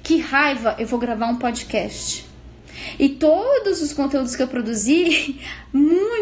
Que 0.00 0.18
raiva, 0.18 0.76
eu 0.78 0.86
vou 0.86 1.00
gravar 1.00 1.26
um 1.26 1.38
podcast. 1.38 2.24
E 3.00 3.08
todos 3.08 3.82
os 3.82 3.92
conteúdos 3.92 4.36
que 4.36 4.42
eu 4.44 4.48
produzi, 4.48 5.40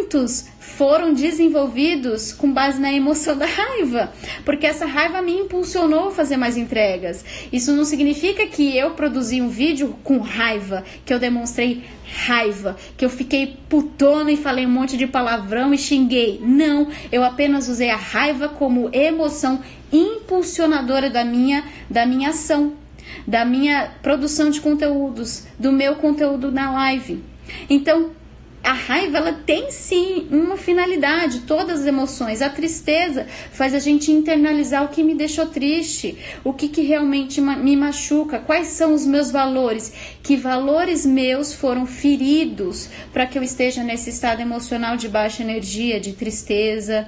muitos 0.07 0.47
foram 0.61 1.13
desenvolvidos 1.13 2.33
com 2.33 2.53
base 2.53 2.81
na 2.81 2.93
emoção 2.93 3.37
da 3.37 3.47
raiva, 3.47 4.13
porque 4.45 4.67
essa 4.67 4.87
raiva 4.87 5.21
me 5.21 5.33
impulsionou 5.33 6.09
a 6.09 6.11
fazer 6.13 6.37
mais 6.37 6.57
entregas. 6.57 7.25
Isso 7.53 7.73
não 7.73 7.85
significa 7.85 8.47
que 8.47 8.77
eu 8.77 8.91
produzi 8.91 9.41
um 9.41 9.49
vídeo 9.49 9.97
com 10.05 10.19
raiva, 10.19 10.85
que 11.05 11.13
eu 11.13 11.19
demonstrei 11.19 11.85
raiva, 12.27 12.77
que 12.97 13.05
eu 13.05 13.11
fiquei 13.11 13.57
putona 13.69 14.31
e 14.31 14.37
falei 14.37 14.65
um 14.65 14.71
monte 14.71 14.97
de 14.97 15.09
palavrão 15.09 15.75
e 15.75 15.79
xinguei. 15.79 16.41
Não, 16.41 16.89
eu 17.11 17.25
apenas 17.25 17.69
usei 17.69 17.91
a 17.91 17.97
raiva 17.97 18.49
como 18.49 18.91
emoção 18.93 19.61
impulsionadora 19.93 21.11
da 21.11 21.25
minha 21.25 21.65
da 21.91 22.07
minha 22.07 22.31
ação 22.31 22.75
da 23.27 23.45
minha 23.45 23.93
produção 24.03 24.51
de 24.51 24.61
conteúdos, 24.61 25.47
do 25.59 25.73
meu 25.73 25.95
conteúdo 25.95 26.51
na 26.51 26.73
live. 26.73 27.23
Então, 27.71 28.11
a 28.67 28.73
raiva 28.73 29.19
ela 29.19 29.33
tem 29.33 29.71
sim 29.71 30.27
uma 30.29 30.57
finalidade, 30.57 31.43
todas 31.43 31.81
as 31.81 31.87
emoções. 31.87 32.43
A 32.43 32.51
tristeza 32.51 33.25
faz 33.53 33.73
a 33.73 33.79
gente 33.79 34.11
internalizar 34.11 34.85
o 34.85 34.89
que 34.89 35.05
me 35.05 35.15
deixou 35.15 35.47
triste, 35.47 36.19
o 36.43 36.53
que, 36.53 36.69
que 36.69 36.83
realmente 36.83 37.41
me 37.41 37.77
machuca, 37.77 38.41
quais 38.41 38.67
são 38.67 38.93
os 38.93 39.07
meus 39.07 39.31
valores, 39.31 39.93
que 40.21 40.37
valores 40.37 41.07
meus 41.07 41.55
foram 41.55 41.87
feridos 41.87 42.89
para 43.13 43.25
que 43.25 43.39
eu 43.39 43.43
esteja 43.45 43.85
nesse 43.85 44.11
estado 44.11 44.43
emocional 44.43 44.97
de 44.97 45.09
baixa 45.09 45.45
energia, 45.45 46.01
de 46.01 46.13
tristeza 46.13 47.07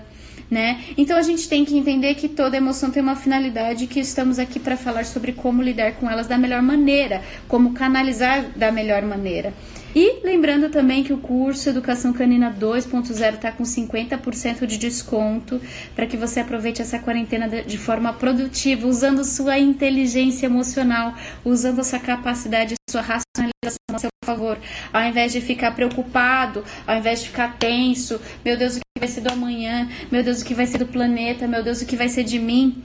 né? 0.50 0.82
Então 0.96 1.18
a 1.18 1.22
gente 1.22 1.46
tem 1.48 1.64
que 1.64 1.76
entender 1.76 2.14
que 2.14 2.28
toda 2.28 2.56
emoção 2.56 2.90
tem 2.90 3.02
uma 3.02 3.16
finalidade 3.16 3.86
que 3.86 4.00
estamos 4.00 4.38
aqui 4.38 4.58
para 4.58 4.76
falar 4.76 5.04
sobre 5.04 5.32
como 5.32 5.62
lidar 5.62 5.92
com 5.96 6.08
elas 6.08 6.26
da 6.26 6.38
melhor 6.38 6.62
maneira, 6.62 7.22
como 7.46 7.74
canalizar 7.74 8.46
da 8.56 8.72
melhor 8.72 9.02
maneira. 9.02 9.52
E 10.00 10.20
lembrando 10.22 10.70
também 10.70 11.02
que 11.02 11.12
o 11.12 11.18
curso 11.18 11.68
Educação 11.68 12.12
Canina 12.12 12.52
2.0 12.56 13.34
está 13.34 13.50
com 13.50 13.64
50% 13.64 14.64
de 14.64 14.78
desconto 14.78 15.60
para 15.96 16.06
que 16.06 16.16
você 16.16 16.38
aproveite 16.38 16.80
essa 16.80 17.00
quarentena 17.00 17.48
de 17.48 17.76
forma 17.76 18.12
produtiva, 18.12 18.86
usando 18.86 19.24
sua 19.24 19.58
inteligência 19.58 20.46
emocional, 20.46 21.14
usando 21.44 21.80
a 21.80 21.82
sua 21.82 21.98
capacidade, 21.98 22.76
sua 22.88 23.00
racionalização 23.00 23.80
a 23.92 23.98
seu 23.98 24.10
favor, 24.24 24.56
ao 24.92 25.02
invés 25.02 25.32
de 25.32 25.40
ficar 25.40 25.72
preocupado, 25.72 26.62
ao 26.86 26.96
invés 26.96 27.18
de 27.18 27.30
ficar 27.30 27.58
tenso, 27.58 28.20
meu 28.44 28.56
Deus, 28.56 28.76
o 28.76 28.78
que 28.78 29.00
vai 29.00 29.08
ser 29.08 29.22
do 29.22 29.32
amanhã, 29.32 29.88
meu 30.12 30.22
Deus, 30.22 30.42
o 30.42 30.44
que 30.44 30.54
vai 30.54 30.66
ser 30.68 30.78
do 30.78 30.86
planeta, 30.86 31.48
meu 31.48 31.64
Deus, 31.64 31.82
o 31.82 31.86
que 31.86 31.96
vai 31.96 32.08
ser 32.08 32.22
de 32.22 32.38
mim. 32.38 32.84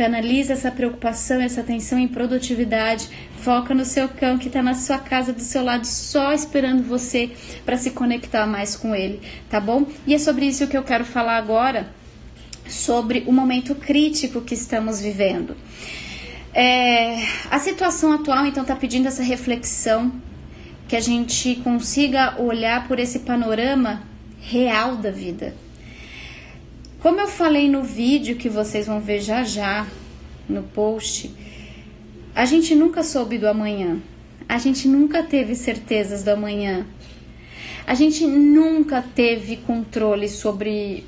Canaliza 0.00 0.54
essa 0.54 0.70
preocupação, 0.70 1.42
essa 1.42 1.60
atenção 1.60 1.98
em 1.98 2.08
produtividade. 2.08 3.06
Foca 3.42 3.74
no 3.74 3.84
seu 3.84 4.08
cão 4.08 4.38
que 4.38 4.46
está 4.46 4.62
na 4.62 4.72
sua 4.72 4.96
casa, 4.96 5.30
do 5.30 5.42
seu 5.42 5.62
lado, 5.62 5.86
só 5.86 6.32
esperando 6.32 6.82
você 6.82 7.32
para 7.66 7.76
se 7.76 7.90
conectar 7.90 8.46
mais 8.46 8.74
com 8.74 8.94
ele, 8.94 9.20
tá 9.50 9.60
bom? 9.60 9.84
E 10.06 10.14
é 10.14 10.18
sobre 10.18 10.46
isso 10.46 10.66
que 10.68 10.74
eu 10.74 10.82
quero 10.82 11.04
falar 11.04 11.36
agora, 11.36 11.92
sobre 12.66 13.24
o 13.26 13.32
momento 13.32 13.74
crítico 13.74 14.40
que 14.40 14.54
estamos 14.54 15.02
vivendo. 15.02 15.54
É, 16.54 17.22
a 17.50 17.58
situação 17.58 18.10
atual, 18.10 18.46
então, 18.46 18.62
está 18.62 18.74
pedindo 18.74 19.06
essa 19.06 19.22
reflexão, 19.22 20.10
que 20.88 20.96
a 20.96 21.00
gente 21.00 21.56
consiga 21.56 22.40
olhar 22.40 22.88
por 22.88 22.98
esse 22.98 23.18
panorama 23.18 24.02
real 24.40 24.96
da 24.96 25.10
vida 25.10 25.54
como 27.00 27.20
eu 27.20 27.26
falei 27.26 27.68
no 27.68 27.82
vídeo 27.82 28.36
que 28.36 28.48
vocês 28.48 28.86
vão 28.86 29.00
ver 29.00 29.20
já 29.20 29.42
já 29.42 29.86
no 30.48 30.62
post, 30.62 31.34
a 32.34 32.44
gente 32.44 32.74
nunca 32.74 33.02
soube 33.02 33.38
do 33.38 33.48
amanhã. 33.48 33.98
A 34.48 34.58
gente 34.58 34.86
nunca 34.86 35.22
teve 35.22 35.54
certezas 35.54 36.22
do 36.22 36.30
amanhã. 36.30 36.86
A 37.86 37.94
gente 37.94 38.26
nunca 38.26 39.02
teve 39.02 39.56
controle 39.56 40.28
sobre 40.28 41.06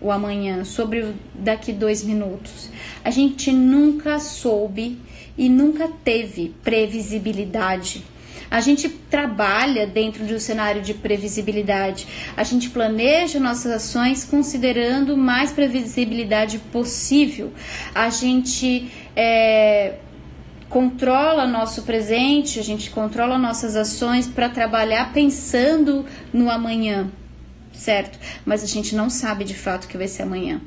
o 0.00 0.10
amanhã, 0.10 0.64
sobre 0.64 1.00
o 1.00 1.14
daqui 1.34 1.72
dois 1.72 2.02
minutos. 2.02 2.70
A 3.04 3.10
gente 3.10 3.52
nunca 3.52 4.18
soube 4.18 4.98
e 5.36 5.48
nunca 5.48 5.88
teve 6.04 6.54
previsibilidade 6.62 8.04
a 8.50 8.60
gente 8.60 8.88
trabalha 8.88 9.86
dentro 9.86 10.24
de 10.24 10.34
um 10.34 10.38
cenário 10.38 10.80
de 10.80 10.94
previsibilidade. 10.94 12.06
A 12.36 12.42
gente 12.42 12.70
planeja 12.70 13.38
nossas 13.38 13.72
ações 13.72 14.24
considerando 14.24 15.16
mais 15.16 15.52
previsibilidade 15.52 16.58
possível. 16.72 17.52
A 17.94 18.08
gente 18.10 18.90
é, 19.14 19.96
controla 20.68 21.46
nosso 21.46 21.82
presente, 21.82 22.58
a 22.58 22.64
gente 22.64 22.90
controla 22.90 23.38
nossas 23.38 23.76
ações 23.76 24.26
para 24.26 24.48
trabalhar 24.48 25.12
pensando 25.12 26.04
no 26.32 26.50
amanhã 26.50 27.10
certo? 27.78 28.18
Mas 28.44 28.62
a 28.64 28.66
gente 28.66 28.94
não 28.94 29.08
sabe 29.08 29.44
de 29.44 29.54
fato 29.54 29.84
o 29.84 29.88
que 29.88 29.96
vai 29.96 30.08
ser 30.08 30.22
amanhã. 30.22 30.60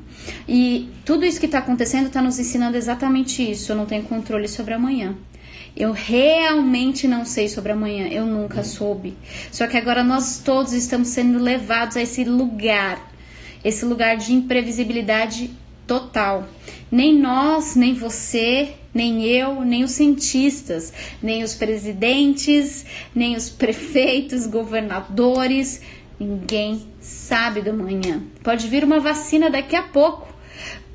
E 0.48 0.88
tudo 1.04 1.24
isso 1.24 1.38
que 1.38 1.46
está 1.46 1.58
acontecendo 1.58 2.06
está 2.06 2.22
nos 2.22 2.38
ensinando 2.38 2.76
exatamente 2.76 3.48
isso. 3.48 3.70
Eu 3.70 3.76
não 3.76 3.86
tenho 3.86 4.02
controle 4.04 4.48
sobre 4.48 4.72
amanhã. 4.72 5.14
Eu 5.76 5.92
realmente 5.92 7.08
não 7.08 7.24
sei 7.24 7.48
sobre 7.48 7.72
amanhã, 7.72 8.08
eu 8.08 8.26
nunca 8.26 8.62
soube. 8.62 9.16
Só 9.50 9.66
que 9.66 9.76
agora 9.76 10.04
nós 10.04 10.38
todos 10.44 10.72
estamos 10.72 11.08
sendo 11.08 11.38
levados 11.38 11.96
a 11.96 12.02
esse 12.02 12.24
lugar, 12.24 13.10
esse 13.64 13.84
lugar 13.84 14.16
de 14.16 14.34
imprevisibilidade 14.34 15.50
total. 15.86 16.46
Nem 16.90 17.18
nós, 17.18 17.74
nem 17.74 17.94
você, 17.94 18.74
nem 18.94 19.24
eu, 19.24 19.64
nem 19.64 19.84
os 19.84 19.92
cientistas, 19.92 20.92
nem 21.22 21.42
os 21.42 21.54
presidentes, 21.54 22.84
nem 23.14 23.36
os 23.36 23.48
prefeitos, 23.48 24.46
governadores, 24.46 25.80
ninguém 26.20 26.86
sabe 27.00 27.62
do 27.62 27.70
amanhã. 27.70 28.22
Pode 28.42 28.68
vir 28.68 28.84
uma 28.84 29.00
vacina 29.00 29.50
daqui 29.50 29.74
a 29.74 29.82
pouco, 29.82 30.31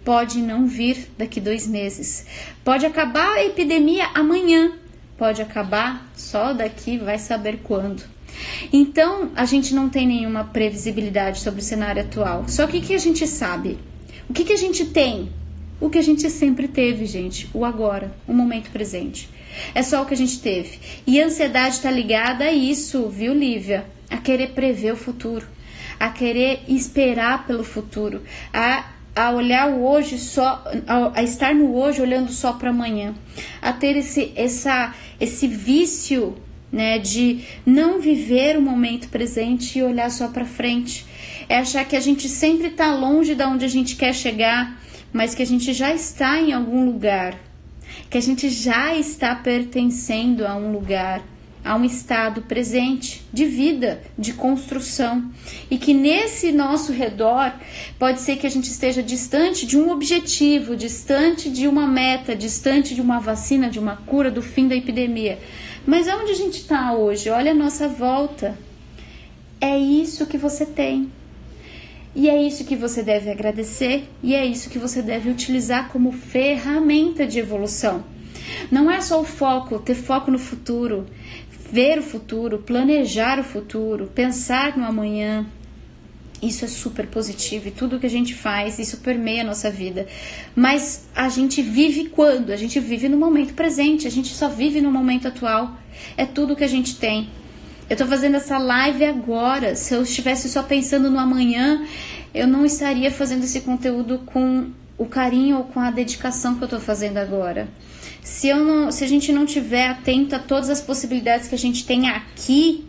pode 0.07 0.41
não 0.41 0.65
vir 0.65 1.09
daqui 1.17 1.41
dois 1.41 1.67
meses, 1.67 2.25
pode 2.63 2.85
acabar 2.85 3.33
a 3.33 3.43
epidemia 3.43 4.05
amanhã, 4.15 4.71
pode 5.17 5.41
acabar 5.41 6.09
só 6.15 6.53
daqui 6.53 6.97
vai 6.97 7.19
saber 7.19 7.59
quando. 7.61 8.03
Então 8.71 9.31
a 9.35 9.43
gente 9.43 9.75
não 9.75 9.89
tem 9.89 10.07
nenhuma 10.07 10.45
previsibilidade 10.45 11.41
sobre 11.41 11.59
o 11.59 11.63
cenário 11.63 12.03
atual. 12.03 12.45
Só 12.47 12.65
que 12.67 12.77
o 12.77 12.81
que 12.81 12.95
a 12.95 12.97
gente 12.97 13.27
sabe? 13.27 13.77
O 14.29 14.33
que, 14.33 14.45
que 14.45 14.53
a 14.53 14.57
gente 14.57 14.85
tem? 14.85 15.29
o 15.79 15.89
que 15.89 15.97
a 15.97 16.01
gente 16.01 16.29
sempre 16.29 16.67
teve, 16.67 17.05
gente, 17.05 17.49
o 17.53 17.63
agora, 17.63 18.11
o 18.27 18.33
momento 18.33 18.71
presente. 18.71 19.29
É 19.73 19.83
só 19.83 20.01
o 20.01 20.05
que 20.05 20.13
a 20.13 20.17
gente 20.17 20.39
teve. 20.39 20.79
E 21.05 21.21
a 21.21 21.25
ansiedade 21.25 21.75
está 21.75 21.91
ligada 21.91 22.45
a 22.45 22.51
isso, 22.51 23.07
viu, 23.09 23.33
Lívia? 23.33 23.85
A 24.09 24.17
querer 24.17 24.49
prever 24.53 24.93
o 24.93 24.97
futuro, 24.97 25.45
a 25.99 26.09
querer 26.09 26.61
esperar 26.67 27.45
pelo 27.45 27.63
futuro, 27.63 28.23
a, 28.53 28.85
a 29.17 29.31
olhar 29.31 29.69
o 29.69 29.85
hoje 29.85 30.17
só, 30.17 30.63
a, 30.85 31.19
a 31.19 31.23
estar 31.23 31.53
no 31.55 31.75
hoje 31.75 32.01
olhando 32.01 32.31
só 32.31 32.53
para 32.53 32.69
amanhã, 32.69 33.15
a 33.61 33.73
ter 33.73 33.95
esse, 33.97 34.31
essa, 34.35 34.93
esse 35.19 35.47
vício 35.47 36.35
né, 36.71 36.99
de 36.99 37.41
não 37.65 37.99
viver 37.99 38.57
o 38.57 38.61
momento 38.61 39.09
presente 39.09 39.79
e 39.79 39.83
olhar 39.83 40.11
só 40.11 40.27
para 40.27 40.45
frente. 40.45 41.05
É 41.49 41.57
achar 41.57 41.85
que 41.85 41.95
a 41.95 41.99
gente 41.99 42.27
sempre 42.27 42.67
está 42.67 42.93
longe 42.93 43.33
de 43.33 43.43
onde 43.43 43.63
a 43.65 43.69
gente 43.69 43.95
quer 43.95 44.13
chegar 44.13 44.77
mas 45.11 45.33
que 45.33 45.41
a 45.41 45.45
gente 45.45 45.73
já 45.73 45.93
está 45.93 46.39
em 46.39 46.53
algum 46.53 46.85
lugar, 46.85 47.35
que 48.09 48.17
a 48.17 48.21
gente 48.21 48.49
já 48.49 48.95
está 48.95 49.33
pertencendo 49.35 50.45
a 50.45 50.55
um 50.55 50.71
lugar, 50.71 51.21
a 51.67 51.75
um 51.75 51.83
estado 51.83 52.41
presente 52.43 53.23
de 53.31 53.45
vida, 53.45 54.01
de 54.17 54.31
construção, 54.33 55.29
e 55.69 55.77
que 55.77 55.93
nesse 55.93 56.51
nosso 56.51 56.93
redor 56.93 57.53
pode 57.99 58.21
ser 58.21 58.37
que 58.37 58.47
a 58.47 58.49
gente 58.49 58.71
esteja 58.71 59.03
distante 59.03 59.65
de 59.65 59.77
um 59.77 59.91
objetivo, 59.91 60.77
distante 60.77 61.49
de 61.49 61.67
uma 61.67 61.85
meta, 61.85 62.33
distante 62.33 62.95
de 62.95 63.01
uma 63.01 63.19
vacina, 63.19 63.69
de 63.69 63.79
uma 63.79 63.97
cura, 63.97 64.31
do 64.31 64.41
fim 64.41 64.67
da 64.67 64.75
epidemia. 64.75 65.37
Mas 65.85 66.07
aonde 66.07 66.31
a 66.31 66.35
gente 66.35 66.59
está 66.61 66.93
hoje? 66.93 67.29
Olha 67.29 67.51
a 67.51 67.55
nossa 67.55 67.87
volta. 67.89 68.57
É 69.59 69.77
isso 69.77 70.25
que 70.25 70.37
você 70.37 70.65
tem. 70.65 71.11
E 72.15 72.29
é 72.29 72.41
isso 72.41 72.63
que 72.63 72.75
você 72.75 73.03
deve 73.03 73.29
agradecer 73.29 74.09
e 74.23 74.33
é 74.33 74.43
isso 74.45 74.69
que 74.69 74.79
você 74.79 75.01
deve 75.01 75.29
utilizar 75.29 75.89
como 75.89 76.11
ferramenta 76.11 77.27
de 77.27 77.37
evolução. 77.37 78.03
Não 78.71 78.89
é 78.89 78.99
só 79.01 79.21
o 79.21 79.25
foco, 79.25 79.79
ter 79.79 79.95
foco 79.95 80.31
no 80.31 80.39
futuro, 80.39 81.05
ver 81.71 81.99
o 81.99 82.03
futuro, 82.03 82.59
planejar 82.59 83.39
o 83.39 83.43
futuro, 83.43 84.07
pensar 84.07 84.77
no 84.77 84.85
amanhã. 84.85 85.45
Isso 86.41 86.63
é 86.65 86.67
super 86.67 87.07
positivo 87.07 87.67
e 87.67 87.71
tudo 87.71 87.99
que 87.99 88.05
a 88.05 88.09
gente 88.09 88.35
faz, 88.35 88.77
isso 88.77 88.97
permeia 88.97 89.41
a 89.41 89.45
nossa 89.45 89.71
vida. 89.71 90.05
Mas 90.55 91.07
a 91.15 91.29
gente 91.29 91.63
vive 91.63 92.09
quando? 92.09 92.51
A 92.51 92.55
gente 92.55 92.79
vive 92.79 93.09
no 93.09 93.17
momento 93.17 93.53
presente, 93.55 94.05
a 94.05 94.11
gente 94.11 94.33
só 94.33 94.47
vive 94.47 94.79
no 94.79 94.91
momento 94.91 95.27
atual. 95.27 95.75
É 96.15 96.25
tudo 96.25 96.55
que 96.55 96.63
a 96.63 96.67
gente 96.67 96.97
tem. 96.97 97.29
Eu 97.89 97.97
tô 97.97 98.05
fazendo 98.05 98.35
essa 98.35 98.57
live 98.59 99.03
agora. 99.05 99.75
Se 99.75 99.95
eu 99.95 100.03
estivesse 100.03 100.47
só 100.47 100.61
pensando 100.61 101.09
no 101.09 101.17
amanhã, 101.17 101.83
eu 102.33 102.45
não 102.45 102.65
estaria 102.65 103.09
fazendo 103.09 103.43
esse 103.43 103.61
conteúdo 103.61 104.19
com 104.19 104.69
o 104.95 105.05
carinho 105.05 105.57
ou 105.57 105.63
com 105.63 105.79
a 105.79 105.89
dedicação 105.89 106.55
que 106.55 106.63
eu 106.63 106.67
tô 106.67 106.79
fazendo 106.79 107.17
agora. 107.17 107.67
Se, 108.27 108.49
eu 108.49 108.57
não, 108.57 108.91
se 108.91 109.05
a 109.05 109.07
gente 109.07 109.31
não 109.31 109.45
tiver 109.45 109.87
atento 109.87 110.35
a 110.35 110.39
todas 110.39 110.69
as 110.69 110.81
possibilidades 110.81 111.47
que 111.47 111.55
a 111.55 111.57
gente 111.57 111.85
tem 111.85 112.09
aqui, 112.09 112.83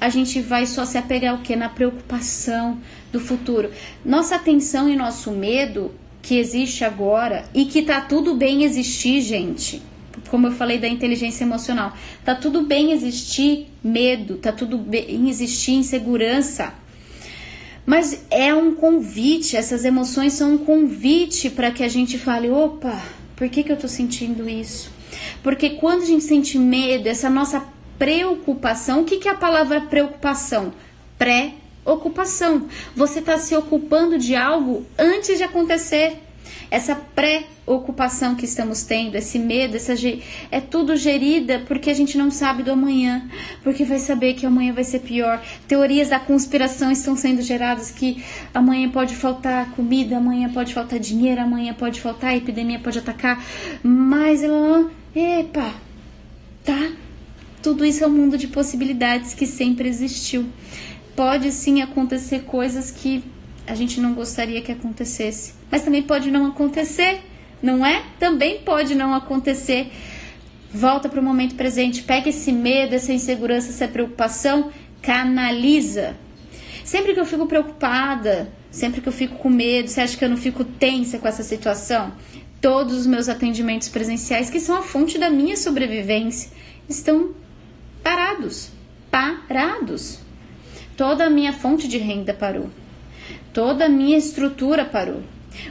a 0.00 0.08
gente 0.08 0.40
vai 0.40 0.66
só 0.66 0.84
se 0.84 0.96
apegar 0.96 1.34
o 1.34 1.42
que 1.42 1.56
na 1.56 1.68
preocupação 1.68 2.78
do 3.10 3.18
futuro. 3.18 3.72
Nossa 4.04 4.36
atenção 4.36 4.88
e 4.88 4.94
nosso 4.94 5.32
medo 5.32 5.92
que 6.22 6.38
existe 6.38 6.84
agora 6.84 7.44
e 7.52 7.64
que 7.64 7.82
tá 7.82 8.00
tudo 8.02 8.36
bem 8.36 8.62
existir, 8.62 9.20
gente 9.20 9.82
como 10.30 10.46
eu 10.46 10.52
falei 10.52 10.78
da 10.78 10.86
inteligência 10.86 11.42
emocional. 11.42 11.92
Tá 12.24 12.36
tudo 12.36 12.62
bem 12.62 12.92
existir 12.92 13.66
medo, 13.82 14.36
tá 14.36 14.52
tudo 14.52 14.78
bem 14.78 15.28
existir 15.28 15.72
insegurança. 15.72 16.72
Mas 17.84 18.24
é 18.30 18.54
um 18.54 18.76
convite, 18.76 19.56
essas 19.56 19.84
emoções 19.84 20.34
são 20.34 20.54
um 20.54 20.58
convite 20.58 21.50
para 21.50 21.72
que 21.72 21.82
a 21.82 21.88
gente 21.88 22.16
fale: 22.16 22.48
opa, 22.48 23.02
por 23.36 23.48
que, 23.48 23.62
que 23.62 23.72
eu 23.72 23.76
tô 23.76 23.88
sentindo 23.88 24.48
isso? 24.48 24.90
Porque 25.42 25.70
quando 25.70 26.02
a 26.02 26.06
gente 26.06 26.24
sente 26.24 26.58
medo, 26.58 27.08
essa 27.08 27.28
nossa 27.28 27.64
preocupação, 27.98 29.02
o 29.02 29.04
que, 29.04 29.18
que 29.18 29.28
é 29.28 29.32
a 29.32 29.36
palavra 29.36 29.80
preocupação? 29.80 30.72
Pré-ocupação. 31.18 32.68
Você 32.94 33.20
está 33.20 33.38
se 33.38 33.54
ocupando 33.56 34.18
de 34.18 34.34
algo 34.36 34.84
antes 34.98 35.38
de 35.38 35.44
acontecer. 35.44 36.18
Essa 36.70 36.94
pré 36.94 37.44
ocupação 37.66 38.34
que 38.34 38.44
estamos 38.44 38.82
tendo, 38.82 39.16
esse 39.16 39.38
medo, 39.38 39.76
essa 39.76 39.94
é 40.50 40.60
tudo 40.60 40.96
gerida 40.96 41.62
porque 41.66 41.88
a 41.88 41.94
gente 41.94 42.18
não 42.18 42.30
sabe 42.30 42.62
do 42.62 42.72
amanhã, 42.72 43.28
porque 43.62 43.84
vai 43.84 43.98
saber 43.98 44.34
que 44.34 44.44
amanhã 44.44 44.72
vai 44.72 44.84
ser 44.84 45.00
pior. 45.00 45.42
Teorias 45.66 46.08
da 46.08 46.20
conspiração 46.20 46.90
estão 46.90 47.16
sendo 47.16 47.40
geradas 47.42 47.90
que 47.90 48.22
amanhã 48.52 48.90
pode 48.90 49.14
faltar 49.14 49.70
comida, 49.70 50.16
amanhã 50.18 50.50
pode 50.52 50.74
faltar 50.74 50.98
dinheiro, 50.98 51.40
amanhã 51.40 51.72
pode 51.72 52.00
faltar, 52.00 52.30
a 52.30 52.36
epidemia 52.36 52.78
pode 52.78 52.98
atacar, 52.98 53.42
mas 53.82 54.42
epa, 55.14 55.74
tá? 56.64 56.92
Tudo 57.62 57.84
isso 57.84 58.04
é 58.04 58.06
um 58.06 58.10
mundo 58.10 58.36
de 58.36 58.46
possibilidades 58.46 59.32
que 59.32 59.46
sempre 59.46 59.88
existiu. 59.88 60.46
Pode 61.16 61.50
sim 61.52 61.80
acontecer 61.80 62.40
coisas 62.40 62.90
que 62.90 63.24
a 63.66 63.74
gente 63.74 64.00
não 64.00 64.14
gostaria 64.14 64.60
que 64.62 64.72
acontecesse, 64.72 65.54
mas 65.70 65.82
também 65.82 66.02
pode 66.02 66.30
não 66.30 66.46
acontecer 66.46 67.22
não 67.64 67.84
é? 67.84 68.04
Também 68.18 68.58
pode 68.60 68.94
não 68.94 69.14
acontecer. 69.14 69.90
Volta 70.70 71.08
para 71.08 71.18
o 71.18 71.22
momento 71.22 71.54
presente, 71.54 72.02
pega 72.02 72.28
esse 72.28 72.52
medo, 72.52 72.94
essa 72.94 73.12
insegurança, 73.12 73.70
essa 73.70 73.88
preocupação, 73.88 74.70
canaliza. 75.00 76.14
Sempre 76.84 77.14
que 77.14 77.20
eu 77.20 77.24
fico 77.24 77.46
preocupada, 77.46 78.52
sempre 78.70 79.00
que 79.00 79.08
eu 79.08 79.12
fico 79.12 79.36
com 79.36 79.48
medo, 79.48 79.88
você 79.88 80.02
acha 80.02 80.16
que 80.16 80.24
eu 80.24 80.28
não 80.28 80.36
fico 80.36 80.62
tensa 80.62 81.18
com 81.18 81.26
essa 81.26 81.42
situação? 81.42 82.12
Todos 82.60 82.98
os 82.98 83.06
meus 83.06 83.28
atendimentos 83.28 83.88
presenciais, 83.88 84.50
que 84.50 84.60
são 84.60 84.76
a 84.76 84.82
fonte 84.82 85.16
da 85.16 85.30
minha 85.30 85.56
sobrevivência, 85.56 86.50
estão 86.86 87.30
parados. 88.02 88.70
Parados. 89.10 90.18
Toda 90.96 91.26
a 91.26 91.30
minha 91.30 91.52
fonte 91.52 91.88
de 91.88 91.96
renda 91.96 92.34
parou. 92.34 92.68
Toda 93.54 93.86
a 93.86 93.88
minha 93.88 94.18
estrutura 94.18 94.84
parou. 94.84 95.22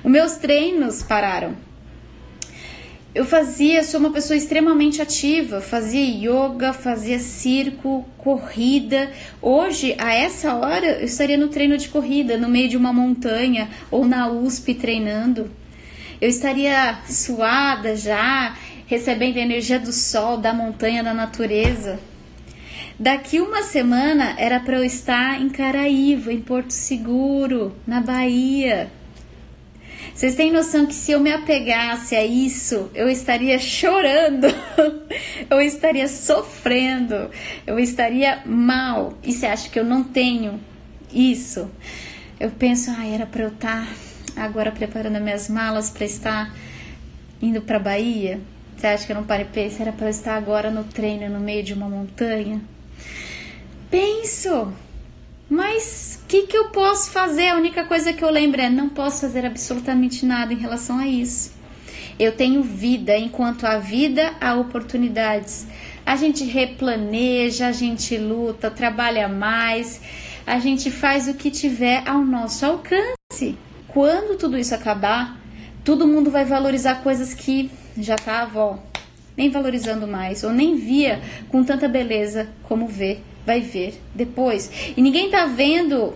Os 0.04 0.12
meus 0.12 0.38
treinos 0.38 1.04
pararam 1.04 1.56
eu 3.16 3.26
fazia, 3.26 3.84
sou 3.84 4.00
uma 4.00 4.10
pessoa 4.10 4.36
extremamente 4.36 5.00
ativa, 5.00 5.62
fazia 5.62 6.02
yoga, 6.02 6.74
fazia 6.74 7.20
circo, 7.20 8.04
corrida. 8.18 9.12
Hoje, 9.40 9.96
a 10.00 10.16
essa 10.16 10.56
hora, 10.56 11.00
eu 11.00 11.06
estaria 11.06 11.38
no 11.38 11.48
treino 11.48 11.78
de 11.78 11.90
corrida, 11.90 12.40
no 12.40 12.50
meio 12.50 12.70
de 12.70 12.76
uma 12.76 12.92
montanha 12.92 13.70
ou 13.92 14.06
na 14.06 14.28
USP 14.32 14.74
treinando. 14.74 15.52
Eu 16.20 16.28
estaria 16.28 16.98
suada 17.08 17.96
já, 17.96 18.58
recebendo 18.88 19.38
a 19.38 19.42
energia 19.42 19.80
do 19.80 19.94
sol, 19.94 20.38
da 20.38 20.52
montanha, 20.52 21.04
da 21.04 21.14
natureza. 21.14 22.00
Daqui 23.00 23.40
uma 23.40 23.64
semana 23.64 24.36
era 24.38 24.60
para 24.60 24.78
eu 24.78 24.84
estar 24.84 25.42
em 25.42 25.50
Caraíva, 25.50 26.32
em 26.32 26.40
Porto 26.40 26.72
Seguro, 26.72 27.76
na 27.88 28.00
Bahia. 28.00 28.92
Vocês 30.14 30.36
têm 30.36 30.52
noção 30.52 30.86
que 30.86 30.94
se 30.94 31.12
eu 31.12 31.20
me 31.20 31.32
apegasse 31.32 32.16
a 32.16 32.24
isso, 32.24 32.92
eu 32.94 33.10
estaria 33.10 33.58
chorando, 33.58 34.46
eu 35.50 35.60
estaria 35.60 36.08
sofrendo, 36.08 37.32
eu 37.66 37.80
estaria 37.80 38.44
mal. 38.46 39.18
E 39.24 39.34
você 39.34 39.48
acha 39.48 39.70
que 39.70 39.80
eu 39.80 39.84
não 39.84 40.04
tenho 40.04 40.60
isso? 41.12 41.72
Eu 42.40 42.52
penso, 42.52 42.92
ah, 42.92 43.08
era 43.08 43.26
para 43.26 43.44
eu 43.44 43.50
estar 43.50 43.88
tá 44.36 44.44
agora 44.44 44.72
preparando 44.72 45.20
minhas 45.20 45.50
malas 45.50 45.90
para 45.90 46.06
estar 46.06 46.56
indo 47.42 47.60
para 47.62 47.80
Bahia. 47.80 48.40
Você 48.78 48.86
acha 48.86 49.06
que 49.08 49.12
eu 49.12 49.16
não 49.16 49.24
parei 49.24 49.46
penso? 49.46 49.82
Era 49.82 49.92
para 49.92 50.06
eu 50.06 50.12
estar 50.12 50.36
agora 50.36 50.70
no 50.70 50.84
treino 50.84 51.28
no 51.28 51.40
meio 51.40 51.64
de 51.64 51.74
uma 51.74 51.90
montanha? 51.90 52.62
Penso, 53.94 54.74
Mas 55.48 56.20
o 56.24 56.26
que, 56.26 56.48
que 56.48 56.58
eu 56.58 56.70
posso 56.70 57.12
fazer? 57.12 57.50
A 57.50 57.56
única 57.56 57.84
coisa 57.84 58.12
que 58.12 58.24
eu 58.24 58.30
lembro 58.32 58.60
é 58.60 58.68
não 58.68 58.90
posso 58.90 59.22
fazer 59.22 59.46
absolutamente 59.46 60.26
nada 60.26 60.52
em 60.52 60.58
relação 60.58 60.98
a 60.98 61.06
isso. 61.06 61.54
Eu 62.18 62.32
tenho 62.32 62.64
vida, 62.64 63.16
enquanto 63.16 63.66
a 63.66 63.78
vida 63.78 64.34
há 64.42 64.56
oportunidades. 64.56 65.68
A 66.04 66.16
gente 66.16 66.44
replaneja, 66.44 67.68
a 67.68 67.72
gente 67.72 68.18
luta, 68.18 68.72
trabalha 68.72 69.28
mais, 69.28 70.02
a 70.44 70.58
gente 70.58 70.90
faz 70.90 71.28
o 71.28 71.36
que 71.36 71.52
tiver 71.52 72.02
ao 72.08 72.26
nosso 72.26 72.66
alcance. 72.66 73.56
Quando 73.90 74.40
tudo 74.40 74.58
isso 74.58 74.74
acabar, 74.74 75.40
todo 75.84 76.08
mundo 76.08 76.32
vai 76.32 76.46
valorizar 76.46 77.04
coisas 77.04 77.36
que 77.36 77.70
já 77.96 78.16
tava, 78.16 78.60
ó, 78.60 78.78
nem 79.38 79.52
valorizando 79.52 80.08
mais, 80.08 80.44
ou 80.44 80.52
nem 80.52 80.78
via 80.78 81.22
com 81.48 81.64
tanta 81.64 81.88
beleza 81.88 82.50
como 82.64 82.88
vê, 82.88 83.20
vai 83.46 83.62
ver 83.62 84.02
depois. 84.14 84.94
E 84.96 85.02
ninguém 85.02 85.30
tá 85.30 85.46
vendo, 85.46 86.14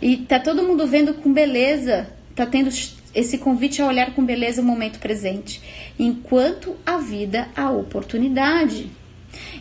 e 0.00 0.16
tá 0.16 0.38
todo 0.38 0.62
mundo 0.62 0.86
vendo 0.86 1.14
com 1.14 1.32
beleza, 1.32 2.08
tá 2.34 2.46
tendo 2.46 2.70
esse 3.14 3.38
convite 3.38 3.82
a 3.82 3.86
olhar 3.86 4.14
com 4.14 4.24
beleza 4.24 4.62
o 4.62 4.64
momento 4.64 4.98
presente. 4.98 5.60
Enquanto 5.98 6.76
a 6.86 6.98
vida 6.98 7.48
há 7.56 7.70
oportunidade. 7.70 8.90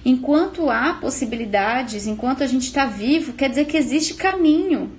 Enquanto 0.03 0.69
há 0.69 0.93
possibilidades, 0.93 2.07
enquanto 2.07 2.43
a 2.43 2.47
gente 2.47 2.63
está 2.63 2.85
vivo, 2.85 3.33
quer 3.33 3.49
dizer 3.49 3.65
que 3.65 3.77
existe 3.77 4.15
caminho. 4.15 4.91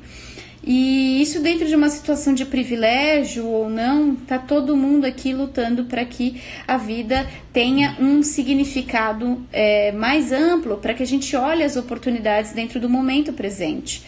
E 0.62 1.22
isso 1.22 1.40
dentro 1.40 1.66
de 1.66 1.74
uma 1.74 1.88
situação 1.88 2.34
de 2.34 2.44
privilégio 2.44 3.46
ou 3.46 3.70
não, 3.70 4.14
tá 4.14 4.38
todo 4.38 4.76
mundo 4.76 5.06
aqui 5.06 5.32
lutando 5.32 5.84
para 5.84 6.04
que 6.04 6.40
a 6.68 6.76
vida 6.76 7.26
tenha 7.50 7.96
um 7.98 8.22
significado 8.22 9.42
é, 9.50 9.90
mais 9.92 10.32
amplo, 10.32 10.76
para 10.76 10.92
que 10.92 11.02
a 11.02 11.06
gente 11.06 11.34
olhe 11.34 11.62
as 11.62 11.76
oportunidades 11.76 12.52
dentro 12.52 12.78
do 12.78 12.90
momento 12.90 13.32
presente. 13.32 14.04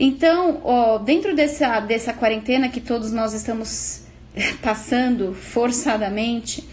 Então, 0.00 0.60
ó, 0.64 0.98
dentro 0.98 1.36
dessa, 1.36 1.78
dessa 1.78 2.12
quarentena 2.12 2.68
que 2.68 2.80
todos 2.80 3.12
nós 3.12 3.32
estamos 3.32 4.02
passando 4.60 5.34
forçadamente, 5.34 6.68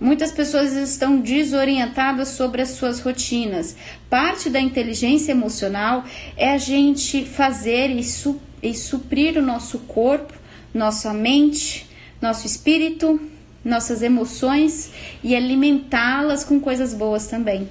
Muitas 0.00 0.30
pessoas 0.30 0.74
estão 0.74 1.18
desorientadas 1.18 2.28
sobre 2.28 2.62
as 2.62 2.68
suas 2.68 3.00
rotinas. 3.00 3.74
Parte 4.08 4.48
da 4.48 4.60
inteligência 4.60 5.32
emocional 5.32 6.04
é 6.36 6.52
a 6.52 6.56
gente 6.56 7.24
fazer 7.24 7.90
e, 7.90 8.04
su 8.04 8.40
e 8.62 8.74
suprir 8.74 9.36
o 9.38 9.42
nosso 9.42 9.78
corpo, 9.80 10.34
nossa 10.74 11.12
mente, 11.12 11.88
nosso 12.20 12.46
espírito, 12.46 13.20
nossas 13.64 14.02
emoções 14.02 14.90
e 15.22 15.34
alimentá-las 15.34 16.44
com 16.44 16.60
coisas 16.60 16.94
boas 16.94 17.26
também. 17.26 17.68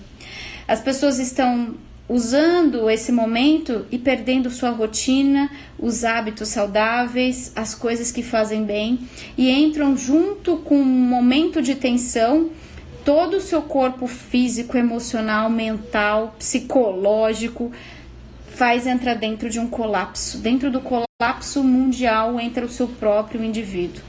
As 0.68 0.82
pessoas 0.82 1.18
estão 1.20 1.76
usando 2.10 2.90
esse 2.90 3.12
momento 3.12 3.86
e 3.92 3.98
perdendo 3.98 4.50
sua 4.50 4.70
rotina, 4.70 5.50
os 5.78 6.06
hábitos 6.06 6.50
saudáveis, 6.50 7.52
as 7.56 7.76
coisas 7.76 8.12
que 8.12 8.24
fazem 8.24 8.64
bem 8.64 9.00
e 9.38 9.50
entram 9.52 9.98
junto 9.98 10.58
com 10.58 10.80
um 10.80 10.86
momento 10.86 11.62
de 11.62 11.76
tensão, 11.76 12.50
todo 13.04 13.38
o 13.38 13.42
seu 13.42 13.62
corpo 13.62 14.08
físico, 14.08 14.78
emocional, 14.78 15.50
mental, 15.50 16.36
psicológico 16.38 17.72
faz 18.58 18.88
entrar 18.88 19.16
dentro 19.16 19.50
de 19.50 19.60
um 19.60 19.68
colapso. 19.68 20.40
Dentro 20.40 20.72
do 20.72 20.82
colapso 20.82 21.64
mundial 21.64 22.40
entra 22.40 22.66
o 22.66 22.70
seu 22.70 22.88
próprio 22.88 23.44
indivíduo. 23.44 24.04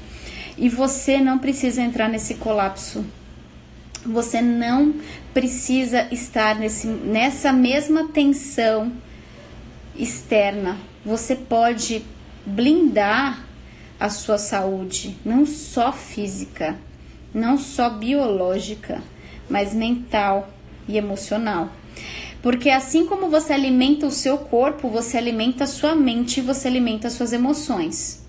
E 0.57 0.69
você 0.69 1.19
não 1.19 1.39
precisa 1.39 1.83
entrar 1.83 2.09
nesse 2.09 2.35
colapso 2.35 3.05
você 4.05 4.41
não 4.41 4.95
precisa 5.35 6.09
estar 6.11 6.57
nesse, 6.57 6.87
nessa 6.87 7.53
mesma 7.53 8.09
tensão 8.09 8.93
externa. 9.97 10.77
Você 11.05 11.37
pode 11.37 12.05
blindar 12.45 13.45
a 13.99 14.09
sua 14.09 14.39
saúde, 14.39 15.17
não 15.25 15.45
só 15.45 15.93
física, 15.93 16.77
não 17.35 17.59
só 17.59 17.91
biológica, 17.91 19.03
mas 19.49 19.75
mental 19.75 20.49
e 20.87 20.97
emocional. 20.97 21.71
Porque 22.43 22.71
assim 22.71 23.07
como 23.07 23.29
você 23.29 23.53
alimenta 23.53 24.07
o 24.07 24.11
seu 24.11 24.39
corpo, 24.39 24.89
você 24.89 25.19
alimenta 25.19 25.65
a 25.65 25.67
sua 25.67 25.95
mente, 25.95 26.41
você 26.41 26.69
alimenta 26.69 27.09
as 27.09 27.15
suas 27.15 27.33
emoções. 27.33 28.23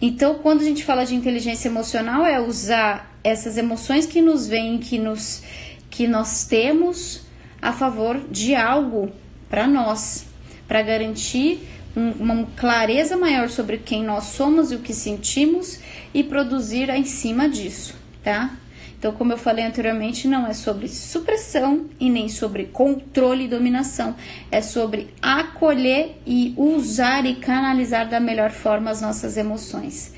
Então, 0.00 0.36
quando 0.36 0.60
a 0.60 0.64
gente 0.64 0.84
fala 0.84 1.04
de 1.04 1.14
inteligência 1.14 1.68
emocional, 1.68 2.24
é 2.24 2.40
usar 2.40 3.18
essas 3.22 3.56
emoções 3.56 4.06
que 4.06 4.22
nos 4.22 4.46
vêm, 4.46 4.78
que 4.78 4.98
nos 4.98 5.42
que 5.90 6.06
nós 6.06 6.44
temos 6.44 7.22
a 7.60 7.72
favor 7.72 8.20
de 8.30 8.54
algo 8.54 9.10
para 9.48 9.66
nós, 9.66 10.24
para 10.68 10.80
garantir 10.82 11.68
um, 11.96 12.10
uma 12.12 12.46
clareza 12.56 13.16
maior 13.16 13.50
sobre 13.50 13.78
quem 13.78 14.04
nós 14.04 14.24
somos 14.24 14.70
e 14.70 14.76
o 14.76 14.78
que 14.78 14.94
sentimos 14.94 15.80
e 16.14 16.22
produzir 16.22 16.88
em 16.90 17.04
cima 17.04 17.48
disso, 17.48 17.94
tá? 18.22 18.56
Então, 19.00 19.12
como 19.12 19.32
eu 19.32 19.38
falei 19.38 19.64
anteriormente, 19.64 20.28
não 20.28 20.46
é 20.46 20.52
sobre 20.52 20.86
supressão 20.86 21.86
e 21.98 22.10
nem 22.10 22.28
sobre 22.28 22.66
controle 22.66 23.46
e 23.46 23.48
dominação, 23.48 24.14
é 24.52 24.60
sobre 24.60 25.08
acolher 25.22 26.20
e 26.26 26.52
usar 26.54 27.24
e 27.24 27.36
canalizar 27.36 28.06
da 28.10 28.20
melhor 28.20 28.50
forma 28.50 28.90
as 28.90 29.00
nossas 29.00 29.38
emoções, 29.38 30.12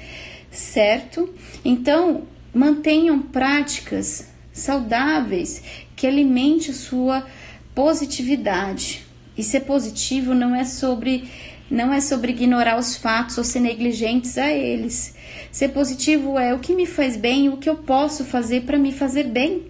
certo? 0.51 1.33
Então, 1.65 2.25
mantenham 2.53 3.23
práticas 3.23 4.27
saudáveis 4.53 5.63
que 5.95 6.05
alimente 6.05 6.73
a 6.73 6.75
sua 6.75 7.25
positividade. 7.77 9.07
E 9.39 9.45
ser 9.45 9.61
positivo 9.61 10.35
não 10.35 10.57
é 10.57 10.65
sobre 10.65 11.31
não 11.73 11.93
é 11.93 12.03
sobre 12.03 12.33
ignorar 12.33 12.79
os 12.79 12.97
fatos 12.97 13.39
ou 13.39 13.45
ser 13.45 13.61
negligentes 13.61 14.37
a 14.37 14.53
eles. 14.53 15.15
Ser 15.51 15.69
positivo 15.69 16.39
é 16.39 16.53
o 16.53 16.59
que 16.59 16.75
me 16.75 16.85
faz 16.85 17.17
bem, 17.17 17.49
o 17.49 17.57
que 17.57 17.69
eu 17.69 17.77
posso 17.77 18.25
fazer 18.25 18.63
para 18.63 18.79
me 18.79 18.93
fazer 18.93 19.25
bem, 19.25 19.63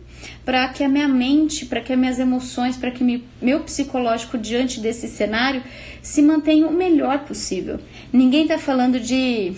para 0.45 0.69
que 0.69 0.83
a 0.83 0.89
minha 0.89 1.07
mente, 1.07 1.65
para 1.65 1.81
que 1.81 1.93
as 1.93 1.99
minhas 1.99 2.19
emoções, 2.19 2.77
para 2.77 2.91
que 2.91 3.05
me, 3.05 3.25
meu 3.41 3.61
psicológico 3.61 4.37
diante 4.37 4.81
desse 4.81 5.07
cenário 5.07 5.63
se 6.03 6.21
mantenha 6.23 6.67
o 6.67 6.73
melhor 6.73 7.21
possível. 7.21 7.79
Ninguém 8.13 8.43
está 8.43 8.59
falando 8.59 8.99
de 8.99 9.55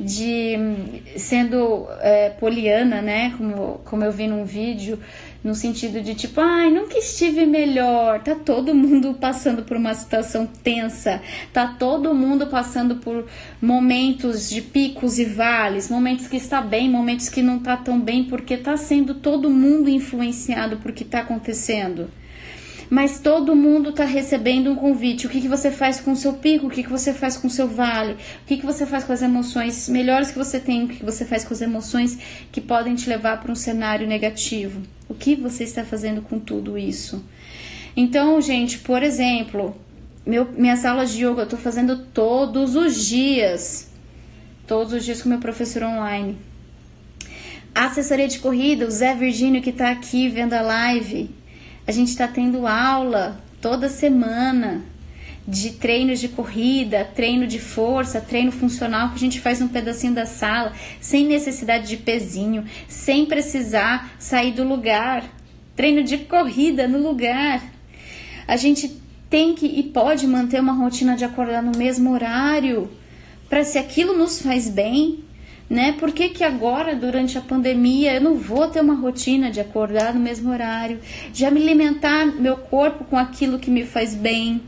de 0.00 0.56
sendo 1.16 1.86
é, 2.00 2.30
poliana, 2.30 3.00
né? 3.00 3.34
Como, 3.36 3.80
como 3.84 4.02
eu 4.02 4.10
vi 4.10 4.26
num 4.26 4.44
vídeo, 4.44 4.98
no 5.42 5.54
sentido 5.54 6.00
de 6.00 6.14
tipo, 6.14 6.40
ai, 6.40 6.70
nunca 6.70 6.98
estive 6.98 7.44
melhor. 7.46 8.22
Tá 8.22 8.34
todo 8.34 8.74
mundo 8.74 9.14
passando 9.14 9.62
por 9.62 9.76
uma 9.76 9.94
situação 9.94 10.46
tensa, 10.46 11.20
tá 11.52 11.66
todo 11.66 12.14
mundo 12.14 12.46
passando 12.46 12.96
por 12.96 13.26
momentos 13.60 14.48
de 14.48 14.62
picos 14.62 15.18
e 15.18 15.24
vales, 15.24 15.90
momentos 15.90 16.26
que 16.26 16.36
está 16.36 16.60
bem, 16.60 16.88
momentos 16.88 17.28
que 17.28 17.42
não 17.42 17.58
tá 17.58 17.76
tão 17.76 18.00
bem, 18.00 18.24
porque 18.24 18.56
tá 18.56 18.76
sendo 18.76 19.14
todo 19.14 19.50
mundo 19.50 19.88
influenciado 19.88 20.76
por 20.76 20.92
que 20.92 21.04
tá 21.04 21.20
acontecendo 21.20 22.08
mas 22.92 23.18
todo 23.18 23.56
mundo 23.56 23.88
está 23.88 24.04
recebendo 24.04 24.70
um 24.70 24.74
convite. 24.74 25.26
O 25.26 25.30
que, 25.30 25.40
que 25.40 25.48
você 25.48 25.70
faz 25.70 25.98
com 25.98 26.12
o 26.12 26.16
seu 26.16 26.34
pico? 26.34 26.66
O 26.66 26.70
que, 26.70 26.82
que 26.82 26.90
você 26.90 27.14
faz 27.14 27.38
com 27.38 27.46
o 27.46 27.50
seu 27.50 27.66
vale? 27.66 28.12
O 28.12 28.46
que, 28.46 28.58
que 28.58 28.66
você 28.66 28.84
faz 28.84 29.02
com 29.02 29.14
as 29.14 29.22
emoções 29.22 29.88
melhores 29.88 30.30
que 30.30 30.36
você 30.36 30.60
tem? 30.60 30.84
O 30.84 30.88
que, 30.88 30.96
que 30.96 31.04
você 31.04 31.24
faz 31.24 31.42
com 31.42 31.54
as 31.54 31.62
emoções 31.62 32.18
que 32.52 32.60
podem 32.60 32.94
te 32.94 33.08
levar 33.08 33.40
para 33.40 33.50
um 33.50 33.54
cenário 33.54 34.06
negativo? 34.06 34.82
O 35.12 35.14
que 35.14 35.36
você 35.36 35.64
está 35.64 35.84
fazendo 35.84 36.22
com 36.22 36.38
tudo 36.38 36.78
isso? 36.78 37.22
Então, 37.94 38.40
gente, 38.40 38.78
por 38.78 39.02
exemplo, 39.02 39.76
meu, 40.24 40.50
minhas 40.56 40.86
aulas 40.86 41.12
de 41.12 41.22
yoga 41.22 41.42
eu 41.42 41.44
estou 41.44 41.58
fazendo 41.58 41.98
todos 41.98 42.74
os 42.74 43.04
dias. 43.04 43.90
Todos 44.66 44.94
os 44.94 45.04
dias 45.04 45.20
com 45.20 45.28
meu 45.28 45.38
professor 45.38 45.82
online. 45.82 46.38
A 47.74 47.88
assessoria 47.88 48.26
de 48.26 48.38
corrida, 48.38 48.86
o 48.86 48.90
Zé 48.90 49.14
Virgínio 49.14 49.60
que 49.60 49.68
está 49.68 49.90
aqui 49.90 50.30
vendo 50.30 50.54
a 50.54 50.62
live, 50.62 51.28
a 51.86 51.92
gente 51.92 52.08
está 52.08 52.26
tendo 52.26 52.66
aula 52.66 53.38
toda 53.60 53.90
semana 53.90 54.82
de 55.46 55.72
treinos 55.72 56.20
de 56.20 56.28
corrida, 56.28 57.04
treino 57.04 57.46
de 57.46 57.58
força, 57.58 58.20
treino 58.20 58.52
funcional 58.52 59.08
que 59.08 59.16
a 59.16 59.18
gente 59.18 59.40
faz 59.40 59.60
um 59.60 59.68
pedacinho 59.68 60.14
da 60.14 60.26
sala, 60.26 60.72
sem 61.00 61.26
necessidade 61.26 61.88
de 61.88 61.96
pezinho, 61.96 62.64
sem 62.88 63.26
precisar 63.26 64.14
sair 64.18 64.52
do 64.52 64.64
lugar. 64.64 65.24
Treino 65.74 66.02
de 66.02 66.18
corrida 66.18 66.86
no 66.86 66.98
lugar. 66.98 67.62
A 68.46 68.56
gente 68.56 69.00
tem 69.28 69.54
que 69.54 69.66
e 69.66 69.82
pode 69.82 70.26
manter 70.26 70.60
uma 70.60 70.74
rotina 70.74 71.16
de 71.16 71.24
acordar 71.24 71.62
no 71.62 71.76
mesmo 71.76 72.12
horário, 72.12 72.90
para 73.48 73.64
se 73.64 73.78
aquilo 73.78 74.16
nos 74.16 74.42
faz 74.42 74.68
bem, 74.68 75.24
né? 75.68 75.92
Por 75.92 76.12
que, 76.12 76.28
que 76.28 76.44
agora, 76.44 76.94
durante 76.94 77.38
a 77.38 77.40
pandemia, 77.40 78.14
eu 78.14 78.20
não 78.20 78.36
vou 78.36 78.68
ter 78.68 78.80
uma 78.80 78.94
rotina 78.94 79.50
de 79.50 79.58
acordar 79.58 80.12
no 80.12 80.20
mesmo 80.20 80.50
horário, 80.50 81.00
de 81.32 81.50
me 81.50 81.62
alimentar 81.62 82.26
meu 82.26 82.58
corpo 82.58 83.04
com 83.04 83.16
aquilo 83.16 83.58
que 83.58 83.70
me 83.70 83.84
faz 83.84 84.14
bem? 84.14 84.60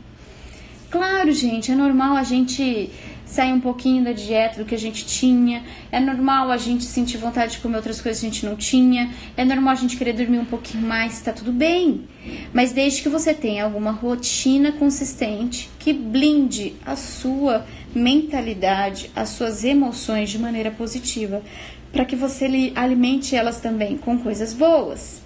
Claro, 0.95 1.29
gente, 1.33 1.73
é 1.73 1.75
normal 1.75 2.15
a 2.15 2.23
gente 2.23 2.89
sair 3.25 3.51
um 3.51 3.59
pouquinho 3.59 4.01
da 4.01 4.13
dieta 4.13 4.59
do 4.59 4.65
que 4.65 4.73
a 4.73 4.79
gente 4.79 5.05
tinha. 5.05 5.61
É 5.91 5.99
normal 5.99 6.49
a 6.49 6.55
gente 6.55 6.85
sentir 6.85 7.17
vontade 7.17 7.51
de 7.51 7.57
comer 7.57 7.75
outras 7.75 7.99
coisas 7.99 8.21
que 8.21 8.27
a 8.27 8.29
gente 8.29 8.45
não 8.45 8.55
tinha. 8.55 9.13
É 9.35 9.43
normal 9.43 9.73
a 9.73 9.75
gente 9.75 9.97
querer 9.97 10.13
dormir 10.13 10.39
um 10.39 10.45
pouquinho 10.45 10.87
mais, 10.87 11.19
tá 11.19 11.33
tudo 11.33 11.51
bem. 11.51 12.07
Mas 12.53 12.71
desde 12.71 13.01
que 13.01 13.09
você 13.09 13.33
tenha 13.33 13.65
alguma 13.65 13.91
rotina 13.91 14.71
consistente 14.71 15.69
que 15.79 15.91
blinde 15.91 16.75
a 16.85 16.95
sua 16.95 17.65
mentalidade, 17.93 19.11
as 19.13 19.31
suas 19.31 19.65
emoções 19.65 20.29
de 20.29 20.39
maneira 20.39 20.71
positiva, 20.71 21.43
para 21.91 22.05
que 22.05 22.15
você 22.15 22.71
alimente 22.73 23.35
elas 23.35 23.59
também 23.59 23.97
com 23.97 24.17
coisas 24.17 24.53
boas. 24.53 25.21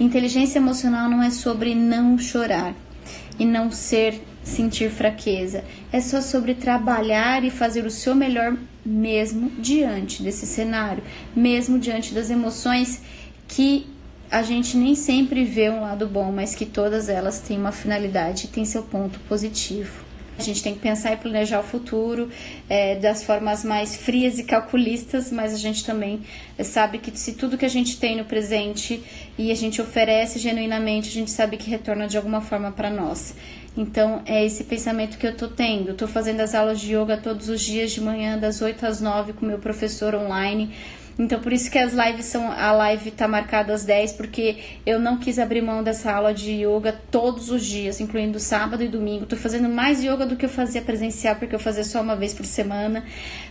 Inteligência 0.00 0.58
emocional 0.58 1.08
não 1.08 1.22
é 1.22 1.30
sobre 1.30 1.76
não 1.76 2.18
chorar 2.18 2.74
e 3.38 3.44
não 3.44 3.70
ser 3.70 4.20
sentir 4.50 4.90
fraqueza. 4.90 5.64
É 5.92 6.00
só 6.00 6.20
sobre 6.20 6.54
trabalhar 6.54 7.44
e 7.44 7.50
fazer 7.50 7.86
o 7.86 7.90
seu 7.90 8.14
melhor 8.14 8.56
mesmo 8.84 9.50
diante 9.58 10.22
desse 10.22 10.46
cenário, 10.46 11.02
mesmo 11.34 11.78
diante 11.78 12.12
das 12.12 12.30
emoções 12.30 13.00
que 13.48 13.86
a 14.30 14.42
gente 14.42 14.76
nem 14.76 14.94
sempre 14.94 15.44
vê 15.44 15.68
um 15.70 15.80
lado 15.80 16.06
bom, 16.06 16.30
mas 16.30 16.54
que 16.54 16.64
todas 16.64 17.08
elas 17.08 17.40
têm 17.40 17.58
uma 17.58 17.72
finalidade 17.72 18.44
e 18.44 18.48
têm 18.48 18.64
seu 18.64 18.82
ponto 18.82 19.18
positivo. 19.20 20.10
A 20.38 20.42
gente 20.42 20.62
tem 20.62 20.72
que 20.72 20.80
pensar 20.80 21.12
e 21.12 21.16
planejar 21.18 21.60
o 21.60 21.62
futuro 21.62 22.30
é, 22.66 22.96
das 22.96 23.22
formas 23.22 23.62
mais 23.62 23.94
frias 23.96 24.38
e 24.38 24.44
calculistas, 24.44 25.30
mas 25.30 25.52
a 25.52 25.58
gente 25.58 25.84
também 25.84 26.22
sabe 26.64 26.96
que 26.96 27.10
se 27.18 27.32
tudo 27.32 27.58
que 27.58 27.66
a 27.66 27.68
gente 27.68 27.98
tem 27.98 28.16
no 28.16 28.24
presente 28.24 29.02
e 29.36 29.50
a 29.50 29.54
gente 29.54 29.82
oferece 29.82 30.38
genuinamente, 30.38 31.10
a 31.10 31.12
gente 31.12 31.30
sabe 31.30 31.58
que 31.58 31.68
retorna 31.68 32.06
de 32.06 32.16
alguma 32.16 32.40
forma 32.40 32.72
para 32.72 32.88
nós. 32.88 33.34
Então, 33.76 34.22
é 34.26 34.44
esse 34.44 34.64
pensamento 34.64 35.16
que 35.16 35.26
eu 35.26 35.36
tô 35.36 35.48
tendo. 35.48 35.94
Tô 35.94 36.06
fazendo 36.08 36.40
as 36.40 36.54
aulas 36.54 36.80
de 36.80 36.94
yoga 36.94 37.16
todos 37.16 37.48
os 37.48 37.60
dias 37.60 37.92
de 37.92 38.00
manhã, 38.00 38.36
das 38.36 38.60
8 38.60 38.84
às 38.84 39.00
9, 39.00 39.32
com 39.34 39.46
meu 39.46 39.58
professor 39.58 40.14
online. 40.14 40.74
Então, 41.20 41.38
por 41.38 41.52
isso 41.52 41.70
que 41.70 41.78
as 41.78 41.92
lives 41.92 42.24
são. 42.24 42.50
A 42.50 42.72
live 42.72 43.10
tá 43.10 43.28
marcada 43.28 43.74
às 43.74 43.84
10, 43.84 44.14
porque 44.14 44.56
eu 44.86 44.98
não 44.98 45.18
quis 45.18 45.38
abrir 45.38 45.60
mão 45.60 45.82
dessa 45.82 46.10
aula 46.10 46.32
de 46.32 46.64
yoga 46.64 46.98
todos 47.10 47.50
os 47.50 47.62
dias, 47.62 48.00
incluindo 48.00 48.40
sábado 48.40 48.82
e 48.82 48.88
domingo. 48.88 49.26
Tô 49.26 49.36
fazendo 49.36 49.68
mais 49.68 50.02
yoga 50.02 50.24
do 50.24 50.34
que 50.34 50.46
eu 50.46 50.48
fazia 50.48 50.80
presencial, 50.80 51.36
porque 51.36 51.54
eu 51.54 51.58
fazia 51.58 51.84
só 51.84 52.00
uma 52.00 52.16
vez 52.16 52.32
por 52.32 52.46
semana. 52.46 53.04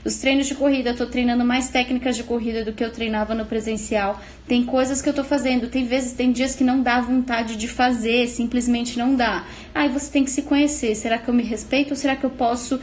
Os 0.03 0.15
treinos 0.15 0.47
de 0.47 0.55
corrida, 0.55 0.95
tô 0.95 1.05
treinando 1.05 1.45
mais 1.45 1.69
técnicas 1.69 2.15
de 2.15 2.23
corrida 2.23 2.65
do 2.65 2.73
que 2.73 2.83
eu 2.83 2.91
treinava 2.91 3.35
no 3.35 3.45
presencial. 3.45 4.19
Tem 4.47 4.65
coisas 4.65 4.99
que 4.99 5.07
eu 5.07 5.13
tô 5.13 5.23
fazendo, 5.23 5.67
tem 5.67 5.85
vezes, 5.85 6.13
tem 6.13 6.31
dias 6.31 6.55
que 6.55 6.63
não 6.63 6.81
dá 6.81 6.99
vontade 6.99 7.55
de 7.55 7.67
fazer, 7.67 8.27
simplesmente 8.29 8.97
não 8.97 9.15
dá. 9.15 9.45
Aí 9.75 9.89
você 9.89 10.11
tem 10.11 10.23
que 10.23 10.31
se 10.31 10.41
conhecer. 10.41 10.95
Será 10.95 11.19
que 11.19 11.29
eu 11.29 11.35
me 11.35 11.43
respeito 11.43 11.91
ou 11.91 11.95
será 11.95 12.15
que 12.15 12.23
eu 12.23 12.31
posso 12.31 12.79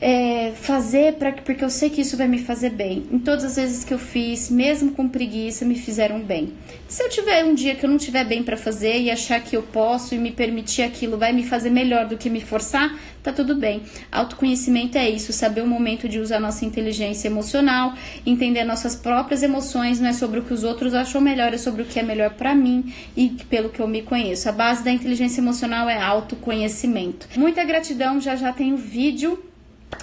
é, 0.00 0.52
fazer 0.54 1.14
para 1.14 1.32
porque 1.32 1.64
eu 1.64 1.70
sei 1.70 1.88
que 1.88 2.00
isso 2.00 2.16
vai 2.16 2.28
me 2.28 2.38
fazer 2.38 2.70
bem. 2.70 3.06
Em 3.10 3.18
todas 3.18 3.44
as 3.44 3.56
vezes 3.56 3.84
que 3.84 3.94
eu 3.94 3.98
fiz, 3.98 4.50
mesmo 4.50 4.92
com 4.92 5.08
preguiça, 5.08 5.64
me 5.64 5.74
fizeram 5.74 6.20
bem. 6.20 6.52
Se 6.86 7.02
eu 7.02 7.08
tiver 7.08 7.44
um 7.44 7.54
dia 7.54 7.74
que 7.74 7.84
eu 7.84 7.90
não 7.90 7.98
tiver 7.98 8.24
bem 8.24 8.42
para 8.42 8.56
fazer 8.56 9.00
e 9.00 9.10
achar 9.10 9.40
que 9.40 9.56
eu 9.56 9.62
posso 9.62 10.14
e 10.14 10.18
me 10.18 10.30
permitir 10.30 10.82
aquilo 10.82 11.16
vai 11.16 11.32
me 11.32 11.42
fazer 11.42 11.70
melhor 11.70 12.06
do 12.06 12.16
que 12.16 12.28
me 12.28 12.40
forçar, 12.40 12.96
tá 13.22 13.32
tudo 13.32 13.56
bem. 13.56 13.82
Autoconhecimento 14.12 14.98
é 14.98 15.08
isso, 15.08 15.32
saber 15.32 15.62
o 15.62 15.66
momento 15.66 16.08
de 16.08 16.18
usar 16.20 16.38
nossa 16.38 16.64
inteligência 16.64 17.28
emocional, 17.28 17.94
entender 18.24 18.64
nossas 18.64 18.94
próprias 18.94 19.42
emoções, 19.42 19.98
não 19.98 20.08
é 20.08 20.12
sobre 20.12 20.40
o 20.40 20.44
que 20.44 20.52
os 20.52 20.62
outros 20.62 20.94
acham 20.94 21.20
melhor, 21.20 21.52
é 21.54 21.58
sobre 21.58 21.82
o 21.82 21.86
que 21.86 21.98
é 21.98 22.02
melhor 22.02 22.30
para 22.34 22.54
mim 22.54 22.92
e 23.16 23.30
pelo 23.48 23.70
que 23.70 23.80
eu 23.80 23.88
me 23.88 24.02
conheço. 24.02 24.48
A 24.48 24.52
base 24.52 24.84
da 24.84 24.92
inteligência 24.92 25.40
emocional 25.40 25.88
é 25.88 26.00
autoconhecimento. 26.00 27.26
Muita 27.36 27.64
gratidão, 27.64 28.20
já 28.20 28.36
já 28.36 28.52
tem 28.52 28.72
o 28.72 28.76
vídeo 28.76 29.42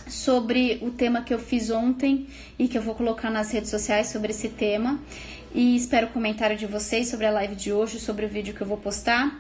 sobre 0.08 0.80
o 0.82 0.92
tema 0.92 1.22
que 1.22 1.34
eu 1.34 1.40
fiz 1.40 1.70
ontem 1.70 2.28
e 2.58 2.68
que 2.68 2.78
eu 2.78 2.82
vou 2.82 2.96
colocar 2.96 3.30
nas 3.30 3.52
redes 3.52 3.70
sociais 3.70 4.08
sobre 4.08 4.32
esse 4.32 4.50
tema. 4.50 5.00
E 5.54 5.76
espero 5.76 6.08
o 6.08 6.10
comentário 6.10 6.58
de 6.58 6.66
vocês 6.66 7.10
sobre 7.10 7.26
a 7.26 7.32
live 7.32 7.56
de 7.56 7.72
hoje, 7.72 8.00
sobre 8.00 8.26
o 8.26 8.30
vídeo 8.30 8.54
que 8.54 8.62
eu 8.62 8.68
vou 8.68 8.78
postar. 8.78 9.40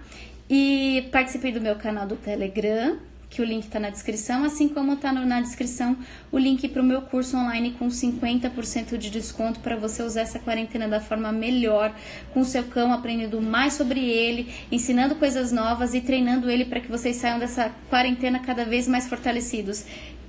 E 0.49 1.07
participei 1.11 1.51
do 1.51 1.61
meu 1.61 1.75
canal 1.75 2.05
do 2.05 2.15
Telegram, 2.15 2.99
que 3.33 3.41
o 3.41 3.45
link 3.45 3.63
está 3.63 3.79
na 3.79 3.89
descrição, 3.89 4.43
assim 4.43 4.69
como 4.69 4.93
está 4.93 5.11
na 5.11 5.41
descrição 5.41 5.97
o 6.31 6.37
link 6.37 6.67
para 6.67 6.83
o 6.83 6.85
meu 6.85 7.01
curso 7.01 7.35
online 7.35 7.71
com 7.79 7.87
50% 7.87 8.95
de 8.95 9.09
desconto 9.09 9.59
para 9.59 9.75
você 9.75 10.03
usar 10.03 10.21
essa 10.21 10.37
quarentena 10.37 10.87
da 10.87 10.99
forma 10.99 11.31
melhor, 11.31 11.95
com 12.31 12.41
o 12.41 12.45
seu 12.45 12.63
cão, 12.65 12.93
aprendendo 12.93 13.41
mais 13.41 13.73
sobre 13.73 13.99
ele, 13.99 14.53
ensinando 14.71 15.15
coisas 15.15 15.51
novas 15.51 15.95
e 15.95 16.01
treinando 16.01 16.47
ele 16.47 16.65
para 16.65 16.79
que 16.79 16.91
vocês 16.91 17.15
saiam 17.15 17.39
dessa 17.39 17.71
quarentena 17.89 18.37
cada 18.37 18.65
vez 18.65 18.87
mais 18.87 19.07
fortalecidos 19.07 19.83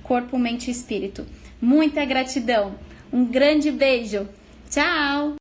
corpo, 0.07 0.37
mente 0.37 0.67
e 0.67 0.71
espírito. 0.71 1.25
Muita 1.61 2.05
gratidão. 2.05 2.75
Um 3.11 3.25
grande 3.25 3.71
beijo. 3.71 4.27
Tchau! 4.69 5.35